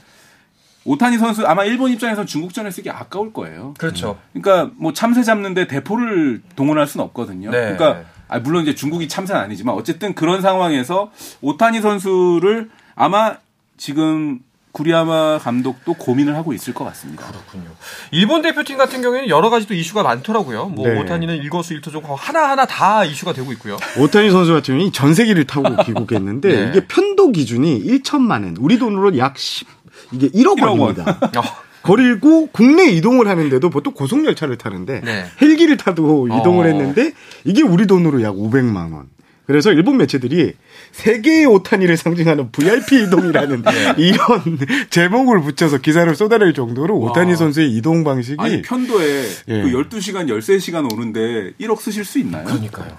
오타니 0.89 1.19
선수 1.19 1.47
아마 1.47 1.65
일본 1.65 1.93
입장에서 1.93 2.25
중국전에 2.25 2.71
쓰기 2.71 2.89
아까울 2.89 3.33
거예요. 3.35 3.75
그렇죠. 3.77 4.19
그러니까 4.33 4.73
뭐 4.77 4.95
참새 4.95 5.23
잡는데 5.23 5.67
대포를 5.67 6.41
동원할 6.57 6.87
수는 6.87 7.05
없거든요. 7.05 7.51
네. 7.51 7.77
그러니까 7.77 8.05
아, 8.27 8.39
물론 8.39 8.63
이제 8.63 8.75
중국이 8.75 9.07
참새는 9.07 9.39
아니지만 9.39 9.75
어쨌든 9.75 10.15
그런 10.15 10.41
상황에서 10.41 11.11
오타니 11.43 11.83
선수를 11.83 12.71
아마 12.95 13.37
지금 13.77 14.41
구리야마 14.73 15.39
감독도 15.39 15.95
고민을 15.95 16.37
하고 16.37 16.53
있을 16.53 16.73
것 16.73 16.85
같습니다. 16.85 17.27
그렇군요. 17.27 17.71
일본 18.11 18.43
대표팀 18.43 18.77
같은 18.77 19.03
경우에는 19.03 19.29
여러 19.29 19.51
가지 19.51 19.67
또 19.67 19.75
이슈가 19.75 20.03
많더라고요. 20.03 20.67
뭐 20.67 20.87
네. 20.89 20.99
오타니는 21.01 21.37
일거수일투족 21.37 22.05
하나하나 22.17 22.65
다 22.67 23.05
이슈가 23.05 23.33
되고 23.33 23.51
있고요. 23.53 23.77
오타니 23.99 24.31
선수 24.31 24.53
같은 24.53 24.75
경우는 24.75 24.93
전 24.93 25.15
세기를 25.15 25.47
타고 25.47 25.75
귀국했는데 25.85 26.49
네. 26.49 26.69
이게 26.69 26.87
편도 26.87 27.33
기준이 27.33 27.83
1천만 27.83 28.45
원, 28.45 28.57
우리 28.61 28.79
돈으로 28.79 29.17
약 29.19 29.37
10, 29.39 29.67
이게 30.13 30.29
1억, 30.29 30.59
1억 30.59 30.79
원입니다. 30.79 31.19
원. 31.35 31.45
그리고 31.83 32.49
국내 32.53 32.85
이동을 32.91 33.29
하는데도 33.29 33.71
보통 33.71 33.95
고속열차를 33.95 34.59
타는데 34.59 35.01
네. 35.01 35.25
헬기를 35.41 35.77
타도 35.77 36.27
이동을 36.29 36.67
어. 36.67 36.69
했는데 36.69 37.13
이게 37.45 37.63
우리 37.63 37.87
돈으로 37.87 38.23
약 38.23 38.35
500만 38.35 38.93
원. 38.93 39.07
그래서 39.47 39.73
일본 39.73 39.97
매체들이 39.97 40.53
세계의 40.93 41.47
오타니를 41.47 41.97
상징하는 41.97 42.53
VIP 42.53 43.05
이동이라는 43.05 43.63
네. 43.65 43.95
이런 43.97 44.59
제목을 44.91 45.41
붙여서 45.41 45.79
기사를 45.79 46.15
쏟아낼 46.15 46.53
정도로 46.53 47.01
와. 47.01 47.11
오타니 47.11 47.35
선수의 47.35 47.71
이동 47.71 48.05
방식이 48.05 48.37
아니 48.39 48.61
편도에 48.61 49.25
예. 49.49 49.63
그 49.63 49.71
12시간 49.71 50.29
13시간 50.29 50.93
오는데 50.93 51.53
1억 51.59 51.81
쓰실 51.81 52.05
수 52.05 52.19
있나요? 52.19 52.45
그러니까요. 52.45 52.95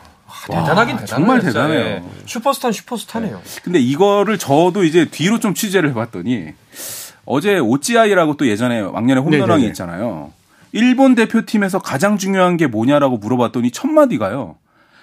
와, 0.49 0.61
대단하긴 0.61 0.97
대단해요. 0.97 1.05
정말 1.05 1.39
대단해요. 1.41 1.83
네. 1.83 2.03
슈퍼스타 2.25 2.71
슈퍼스타네요. 2.71 3.41
네. 3.43 3.61
근데 3.63 3.79
이거를 3.79 4.39
저도 4.39 4.83
이제 4.83 5.05
뒤로 5.05 5.39
좀 5.39 5.53
취재를 5.53 5.91
해봤더니 5.91 6.53
어제 7.29 7.59
오찌아이라고 7.59 8.37
또 8.37 8.47
예전에 8.47 8.79
왕년에 8.79 9.21
홈런왕이 9.21 9.63
있잖아요. 9.67 10.33
일본 10.71 11.13
대표팀에서 11.13 11.77
가장 11.77 12.17
중요한 12.17 12.57
게 12.57 12.65
뭐냐라고 12.65 13.17
물어봤더니 13.17 13.69
첫 13.69 13.87
마디가요. 13.87 14.55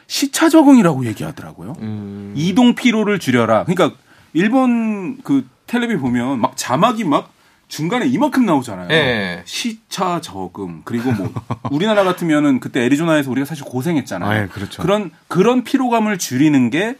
시차 0.08 0.48
적응이라고 0.48 1.06
얘기하더라고요. 1.06 1.76
음. 1.80 2.32
이동 2.36 2.74
피로를 2.74 3.20
줄여라. 3.20 3.64
그러니까 3.64 3.96
일본 4.32 5.18
그 5.22 5.46
텔레비 5.68 5.98
보면 5.98 6.40
막 6.40 6.56
자막이 6.56 7.04
막 7.04 7.32
중간에 7.68 8.06
이만큼 8.06 8.44
나오잖아요. 8.44 8.88
네. 8.88 9.42
시차 9.44 10.20
적응 10.20 10.82
그리고 10.84 11.12
뭐 11.12 11.32
우리나라 11.70 12.02
같으면은 12.02 12.58
그때 12.58 12.84
애리조나에서 12.84 13.30
우리가 13.30 13.44
사실 13.44 13.64
고생했잖아요. 13.64 14.28
아, 14.28 14.42
예, 14.42 14.46
그렇죠. 14.48 14.82
그런 14.82 15.12
그런 15.28 15.62
피로감을 15.62 16.18
줄이는 16.18 16.70
게 16.70 16.96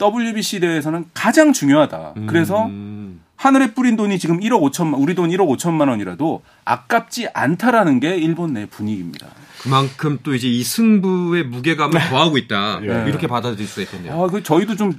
WBC 0.00 0.60
대회에서는 0.60 1.04
가장 1.12 1.52
중요하다. 1.52 2.14
음. 2.16 2.26
그래서 2.26 2.70
하늘에 3.42 3.74
뿌린 3.74 3.96
돈이 3.96 4.20
지금 4.20 4.38
1억 4.38 4.60
5천만, 4.70 5.00
우리 5.02 5.16
돈 5.16 5.28
1억 5.30 5.48
5천만 5.56 5.88
원이라도 5.88 6.42
아깝지 6.64 7.26
않다라는 7.34 7.98
게 7.98 8.16
일본 8.16 8.52
내 8.52 8.66
분위기입니다. 8.66 9.26
그만큼 9.62 10.20
또 10.22 10.32
이제 10.32 10.46
이 10.46 10.62
승부의 10.62 11.46
무게감을 11.46 11.98
네. 11.98 12.08
더하고 12.08 12.38
있다. 12.38 12.78
네. 12.78 13.04
이렇게 13.08 13.26
받아들일 13.26 13.66
수 13.66 13.82
있겠네요. 13.82 14.12
아, 14.12 14.28
그 14.28 14.44
저희도 14.44 14.76
좀 14.76 14.92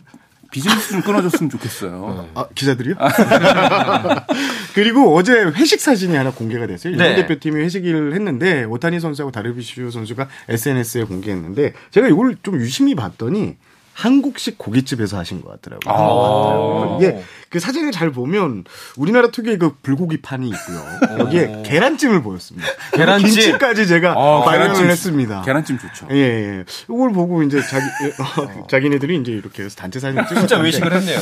비즈니스 0.52 0.90
좀 0.90 1.02
끊어줬으면 1.02 1.50
좋겠어요. 1.52 2.32
아, 2.34 2.48
기자들이요? 2.54 2.96
그리고 4.76 5.16
어제 5.16 5.46
회식 5.46 5.80
사진이 5.80 6.14
하나 6.14 6.32
공개가 6.32 6.68
됐어요. 6.68 6.92
일본 6.92 7.08
네. 7.08 7.16
대표팀이 7.16 7.62
회식을 7.62 8.14
했는데 8.14 8.66
오타니 8.66 9.00
선수하고 9.00 9.32
다르비슈 9.32 9.90
선수가 9.90 10.28
SNS에 10.50 11.06
공개했는데 11.06 11.74
제가 11.92 12.10
이걸 12.10 12.36
좀 12.44 12.56
유심히 12.56 12.94
봤더니 12.94 13.56
한국식 13.94 14.58
고깃집에서 14.58 15.18
하신 15.18 15.42
것 15.42 15.62
같더라고요. 15.62 15.94
아~ 15.94 16.98
이게 17.00 17.24
그 17.50 17.60
사진을 17.60 17.92
잘 17.92 18.12
보면 18.12 18.64
우리나라 18.98 19.30
특유의 19.30 19.60
그 19.60 19.76
불고기 19.84 20.22
판이 20.22 20.50
있고요. 20.50 20.84
여기에 21.20 21.62
계란찜을 21.66 22.24
보였습니다. 22.24 22.68
계란찜 22.94 23.30
김치까지 23.30 23.86
제가 23.88 24.14
아, 24.18 24.42
발견을 24.44 24.90
했습니다. 24.90 25.42
계란찜 25.44 25.78
좋죠. 25.78 26.08
예, 26.12 26.16
예. 26.18 26.64
이걸 26.90 27.12
보고 27.14 27.44
이제 27.44 27.62
자기 27.62 27.86
어, 28.20 28.68
자기네들이 28.68 29.18
이제 29.18 29.32
이렇게 29.32 29.68
단체 29.68 30.00
사진을 30.00 30.28
찍었 30.28 30.40
진짜 30.40 30.58
외식을 30.58 30.92
했네요. 30.92 31.20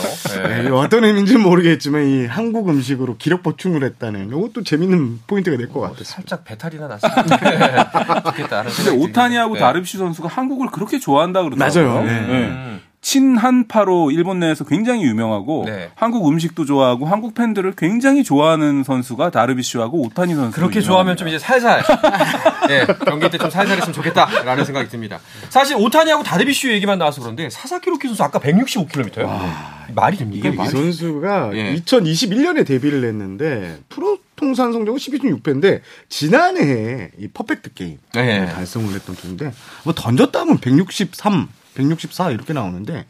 네. 0.48 0.64
네, 0.64 0.70
어떤 0.70 1.04
의미인지는 1.04 1.42
모르겠지만 1.42 2.06
이 2.08 2.26
한국 2.26 2.70
음식으로 2.70 3.18
기력 3.18 3.44
보충을 3.44 3.84
했다는 3.84 4.30
이것도 4.30 4.64
재밌는 4.64 5.20
포인트가 5.28 5.58
될 5.58 5.68
것 5.72 5.82
같아요. 5.82 6.04
살짝 6.04 6.44
배탈이나 6.46 6.88
났습니다. 6.88 8.22
좋겠다. 8.24 8.64
근데 8.64 8.90
오타니하고 8.92 9.54
네. 9.56 9.60
다르비슈 9.60 9.98
선수가 9.98 10.28
한국을 10.30 10.68
그렇게 10.72 11.00
좋아한다 11.00 11.44
그러더라고요. 11.44 11.84
맞아요. 11.94 12.61
네. 13.02 13.08
네. 13.08 13.12
친한파로 13.12 14.12
일본 14.12 14.40
내에서 14.40 14.64
굉장히 14.64 15.04
유명하고 15.04 15.64
네. 15.66 15.90
한국 15.96 16.28
음식도 16.28 16.66
좋아하고 16.66 17.06
한국 17.08 17.34
팬들을 17.34 17.74
굉장히 17.76 18.24
좋아하는 18.24 18.84
선수가 18.84 19.32
다르비슈하고 19.32 20.00
오타니 20.06 20.36
선수. 20.36 20.56
그렇게 20.56 20.80
유명합니다. 20.80 20.88
좋아하면 20.88 21.18
좀 21.18 21.28
이제 21.28 21.40
살살 21.40 21.82
네, 22.70 22.86
경기 23.06 23.30
때 23.30 23.38
좀 23.38 23.50
살살했으면 23.50 23.94
좋겠다라는 23.94 24.66
생각이 24.66 24.88
듭니다. 24.90 25.20
사실 25.50 25.76
오타니하고 25.78 26.24
다르비슈 26.24 26.72
얘기만 26.74 27.00
나와서 27.00 27.22
그런데 27.22 27.50
사사키 27.50 27.90
로키 27.90 28.08
선수 28.08 28.24
아까 28.24 28.40
165km요. 28.40 29.24
와, 29.26 29.86
말이 29.96 30.18
됩니까? 30.18 30.50
이 30.50 30.68
선수가 30.70 31.52
예. 31.56 31.76
2021년에 31.76 32.66
데뷔를 32.68 33.04
했는데 33.06 33.80
프로 33.90 34.20
통산 34.36 34.72
성적은 34.74 35.00
12중 35.00 35.42
6패인데 35.42 35.82
지난해 36.08 37.10
이 37.18 37.28
퍼펙트 37.28 37.74
게임 37.74 37.98
네. 38.14 38.46
달성을 38.48 38.94
했던 38.94 39.16
팀인데 39.16 39.52
뭐 39.84 39.94
던졌다 39.94 40.40
하면 40.40 40.60
163 40.60 41.48
164 41.76 42.32
이렇게 42.32 42.54
나오는데 42.54 43.06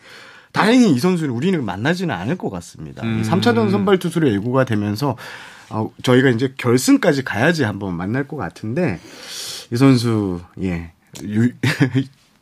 다행히 0.51 0.91
이 0.93 0.99
선수를 0.99 1.31
우리는 1.31 1.63
만나지는 1.63 2.13
않을 2.13 2.37
것 2.37 2.49
같습니다. 2.49 3.03
음. 3.03 3.23
3차전 3.23 3.71
선발 3.71 3.99
투수로 3.99 4.31
예고가 4.31 4.65
되면서 4.65 5.15
어, 5.69 5.89
저희가 6.03 6.29
이제 6.29 6.53
결승까지 6.57 7.23
가야지 7.23 7.63
한번 7.63 7.95
만날 7.95 8.27
것 8.27 8.35
같은데 8.35 8.99
이 9.71 9.77
선수 9.77 10.41
예 10.61 10.91
유, 11.23 11.51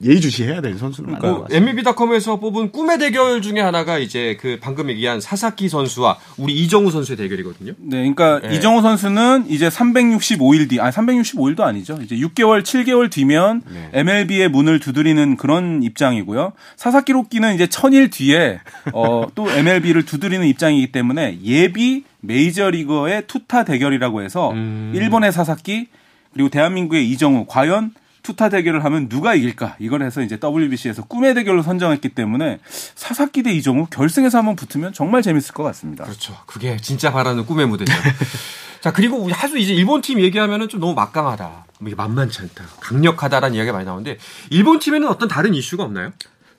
예의주시해야 0.01 0.61
될 0.61 0.77
선수는 0.77 1.19
것 1.19 1.41
같습니다. 1.43 1.55
MLB닷컴에서 1.55 2.39
뽑은 2.39 2.71
꿈의 2.71 2.99
대결 2.99 3.41
중에 3.41 3.59
하나가 3.59 3.97
이제 3.97 4.37
그 4.39 4.57
방금 4.61 4.89
얘기한 4.89 5.19
사사키 5.19 5.67
선수와 5.67 6.17
우리 6.37 6.53
이정우 6.53 6.89
선수의 6.89 7.17
대결이거든요. 7.17 7.73
네, 7.77 7.97
그러니까 7.97 8.39
네. 8.39 8.55
이정우 8.55 8.81
선수는 8.81 9.45
이제 9.49 9.67
365일 9.67 10.69
뒤, 10.69 10.79
아니 10.79 10.91
365일도 10.91 11.61
아니죠. 11.61 11.99
이제 12.01 12.15
6개월, 12.15 12.63
7개월 12.63 13.11
뒤면 13.11 13.63
네. 13.69 13.89
MLB의 13.93 14.49
문을 14.49 14.79
두드리는 14.79 15.35
그런 15.35 15.83
입장이고요. 15.83 16.53
사사키 16.77 17.11
로끼는 17.11 17.55
이제 17.55 17.65
1000일 17.65 18.11
뒤에 18.11 18.61
어, 18.93 19.27
또 19.35 19.51
MLB를 19.51 20.05
두드리는 20.05 20.45
입장이기 20.47 20.91
때문에 20.93 21.39
예비 21.43 22.03
메이저리거의 22.21 23.23
투타 23.27 23.65
대결이라고 23.65 24.21
해서 24.21 24.51
음. 24.51 24.93
일본의 24.95 25.31
사사키 25.31 25.87
그리고 26.33 26.49
대한민국의 26.49 27.09
이정우 27.09 27.45
과연 27.47 27.91
투타 28.29 28.49
대결을 28.49 28.85
하면 28.85 29.09
누가 29.09 29.33
이길까? 29.33 29.75
이걸 29.79 30.03
해서 30.03 30.21
이제 30.21 30.37
WBC에서 30.41 31.03
꿈의 31.05 31.33
대결로 31.33 31.63
선정했기 31.63 32.09
때문에 32.09 32.59
사사키 32.95 33.41
대 33.41 33.51
이정우 33.51 33.87
결승에서 33.87 34.37
한번 34.37 34.55
붙으면 34.55 34.93
정말 34.93 35.23
재밌을 35.23 35.53
것 35.53 35.63
같습니다. 35.63 36.03
그렇죠. 36.03 36.37
그게 36.45 36.77
진짜 36.77 37.11
바라는 37.11 37.45
꿈의 37.45 37.67
무대죠. 37.67 37.91
자, 38.81 38.93
그리고 38.93 39.27
하수 39.31 39.57
이제 39.57 39.73
일본 39.73 40.01
팀 40.01 40.21
얘기하면은 40.21 40.69
좀 40.69 40.79
너무 40.79 40.93
막강하다. 40.93 41.65
뭐 41.79 41.87
이게 41.87 41.95
만만치 41.95 42.41
않다. 42.41 42.65
강력하다라는 42.81 43.55
이야기가 43.55 43.73
많이 43.73 43.85
나오는데 43.85 44.17
일본 44.51 44.79
팀에는 44.79 45.07
어떤 45.07 45.27
다른 45.27 45.55
이슈가 45.55 45.83
없나요? 45.83 46.11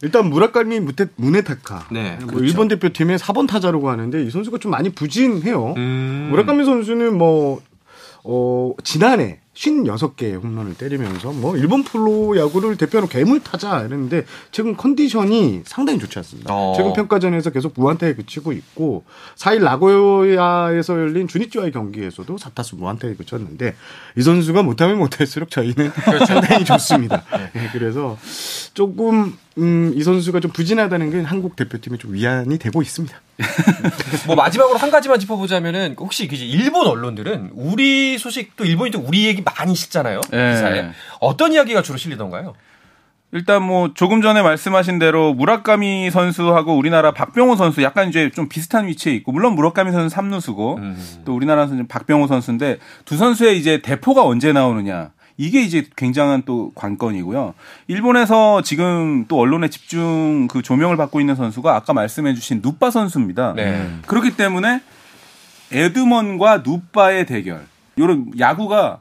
일단 0.02 0.28
무라카미 0.28 0.80
무테, 0.80 1.06
무네타카. 1.16 1.86
네, 1.92 2.16
뭐 2.20 2.28
그렇죠. 2.28 2.44
일본 2.44 2.68
대표팀의 2.68 3.18
4번 3.18 3.46
타자라고 3.46 3.90
하는데 3.90 4.24
이 4.24 4.30
선수가 4.30 4.58
좀 4.58 4.70
많이 4.72 4.90
부진해요. 4.90 5.74
음. 5.76 6.28
무라카미 6.30 6.64
선수는 6.64 7.16
뭐 7.16 7.60
어, 8.24 8.72
지난해 8.82 9.40
56개의 9.60 10.42
홈런을 10.42 10.74
때리면서 10.74 11.32
뭐 11.32 11.56
일본 11.56 11.84
프로 11.84 12.36
야구를 12.38 12.76
대표하는 12.76 13.08
괴물 13.08 13.40
타자 13.40 13.80
이랬는데 13.80 14.24
최근 14.50 14.76
컨디션이 14.76 15.62
상당히 15.66 15.98
좋지 15.98 16.18
않습니다. 16.18 16.52
어. 16.54 16.72
최근 16.76 16.92
평가전에서 16.94 17.50
계속 17.50 17.74
무한타에 17.76 18.14
그치고 18.14 18.52
있고 18.52 19.04
4일 19.36 19.62
나고야에서 19.62 20.94
열린 20.94 21.28
주니치와의 21.28 21.72
경기에서도 21.72 22.34
4타수 22.36 22.78
무한타에 22.78 23.14
그쳤는데 23.14 23.76
이 24.16 24.22
선수가 24.22 24.62
못하면 24.62 24.98
못할수록 24.98 25.50
저희는 25.50 25.92
그렇죠. 25.92 26.24
상당히 26.30 26.64
좋습니다. 26.64 27.22
네. 27.52 27.68
그래서 27.72 28.16
조금 28.72 29.36
음, 29.58 29.92
이 29.94 30.02
선수가 30.02 30.40
좀 30.40 30.50
부진하다는 30.52 31.10
게 31.10 31.20
한국 31.22 31.56
대표팀에 31.56 31.96
좀 31.98 32.14
위안이 32.14 32.58
되고 32.58 32.82
있습니다. 32.82 33.20
뭐 34.26 34.36
마지막으로 34.36 34.78
한 34.78 34.90
가지만 34.90 35.18
짚어보자면은 35.18 35.96
혹시 35.98 36.28
그 36.28 36.36
일본 36.36 36.86
언론들은 36.86 37.50
우리 37.54 38.18
소식 38.18 38.56
또 38.56 38.64
일본이 38.64 38.90
또 38.90 39.00
우리 39.00 39.26
얘기 39.26 39.42
많이 39.42 39.74
싣잖아요. 39.74 40.20
네. 40.30 40.54
기사에 40.54 40.90
어떤 41.20 41.52
이야기가 41.52 41.82
주로 41.82 41.98
실리던가요? 41.98 42.54
일단 43.32 43.62
뭐 43.62 43.92
조금 43.94 44.22
전에 44.22 44.42
말씀하신 44.42 44.98
대로 44.98 45.34
무라카미 45.34 46.10
선수하고 46.10 46.76
우리나라 46.76 47.12
박병호 47.12 47.54
선수 47.56 47.82
약간 47.82 48.08
이제 48.08 48.30
좀 48.30 48.48
비슷한 48.48 48.88
위치에 48.88 49.12
있고 49.14 49.30
물론 49.30 49.54
무라카미 49.54 49.92
선수 49.92 50.16
3루수고 50.16 50.78
음. 50.78 51.22
또 51.24 51.34
우리나라 51.34 51.68
선수 51.68 51.86
박병호 51.86 52.26
선수인데 52.26 52.78
두 53.04 53.16
선수의 53.16 53.58
이제 53.58 53.82
대포가 53.82 54.24
언제 54.24 54.52
나오느냐 54.52 55.12
이게 55.40 55.62
이제 55.62 55.86
굉장한 55.96 56.42
또 56.44 56.70
관건이고요. 56.74 57.54
일본에서 57.88 58.60
지금 58.60 59.24
또 59.26 59.38
언론의 59.38 59.70
집중 59.70 60.48
그 60.48 60.60
조명을 60.60 60.98
받고 60.98 61.18
있는 61.18 61.34
선수가 61.34 61.74
아까 61.74 61.94
말씀해주신 61.94 62.60
누빠 62.60 62.90
선수입니다. 62.90 63.54
네. 63.54 63.90
그렇기 64.06 64.36
때문에 64.36 64.82
에드먼과 65.72 66.58
누빠의 66.58 67.24
대결. 67.24 67.66
이런 67.96 68.30
야구가 68.38 69.00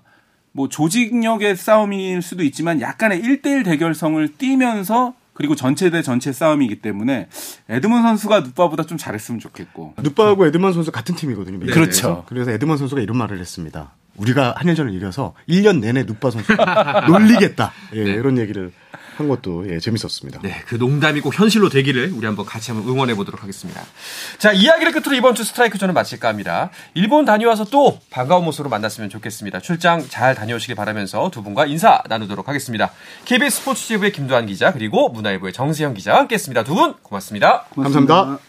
뭐 0.53 0.69
조직력의 0.69 1.57
싸움일 1.57 2.21
수도 2.21 2.43
있지만 2.43 2.79
약간의 2.79 3.21
1대1 3.21 3.65
대결성을 3.65 4.25
띠면서 4.37 5.15
그리고 5.33 5.55
전체 5.55 5.89
대 5.89 6.01
전체 6.01 6.31
싸움이기 6.31 6.77
때문에 6.77 7.27
에드먼 7.67 8.01
선수가 8.01 8.39
누빠보다 8.41 8.83
좀 8.83 8.97
잘했으면 8.97 9.41
좋겠고. 9.41 9.95
누빠하고 9.97 10.45
에드먼 10.45 10.71
선수 10.71 10.89
같은 10.93 11.15
팀이거든요. 11.15 11.59
네. 11.59 11.65
그렇죠. 11.65 12.23
그래서 12.27 12.51
에드먼 12.51 12.77
선수가 12.77 13.01
이런 13.01 13.17
말을 13.17 13.39
했습니다. 13.39 13.91
우리가 14.19 14.55
한일전을 14.57 14.93
이겨서 14.93 15.33
1년 15.49 15.79
내내 15.79 16.05
누빠 16.05 16.29
선수 16.31 16.51
놀리겠다. 17.07 17.71
예, 17.93 18.03
네. 18.03 18.11
이런 18.11 18.37
얘기를 18.37 18.71
한 19.17 19.27
것도 19.27 19.69
예, 19.69 19.79
재밌었습니다. 19.79 20.39
네, 20.41 20.61
그 20.65 20.75
농담이 20.75 21.19
꼭 21.19 21.37
현실로 21.37 21.67
되기를 21.67 22.13
우리 22.15 22.25
한번 22.25 22.45
같이 22.45 22.71
한번 22.71 22.89
응원해 22.89 23.15
보도록 23.15 23.41
하겠습니다. 23.43 23.81
자, 24.37 24.53
이야기를 24.53 24.93
끝으로 24.93 25.13
이번 25.17 25.35
주 25.35 25.43
스트라이크 25.43 25.77
전은 25.77 25.93
마칠까 25.93 26.29
합니다. 26.29 26.69
일본 26.93 27.25
다녀와서 27.25 27.65
또 27.65 27.99
반가운 28.11 28.45
모습으로 28.45 28.69
만났으면 28.69 29.09
좋겠습니다. 29.09 29.59
출장 29.59 30.07
잘 30.07 30.35
다녀오시길 30.35 30.75
바라면서 30.75 31.29
두 31.31 31.43
분과 31.43 31.65
인사 31.65 32.01
나누도록 32.07 32.47
하겠습니다. 32.47 32.91
KBS 33.25 33.57
스포츠 33.57 33.85
지부의 33.87 34.13
김도환 34.13 34.45
기자 34.45 34.71
그리고 34.71 35.09
문화일보의 35.09 35.51
정세영 35.51 35.95
기자와 35.95 36.19
함께했습니다. 36.19 36.63
두 36.63 36.75
분 36.75 36.93
고맙습니다. 37.03 37.65
고맙습니다. 37.71 38.15
감사합니다. 38.15 38.48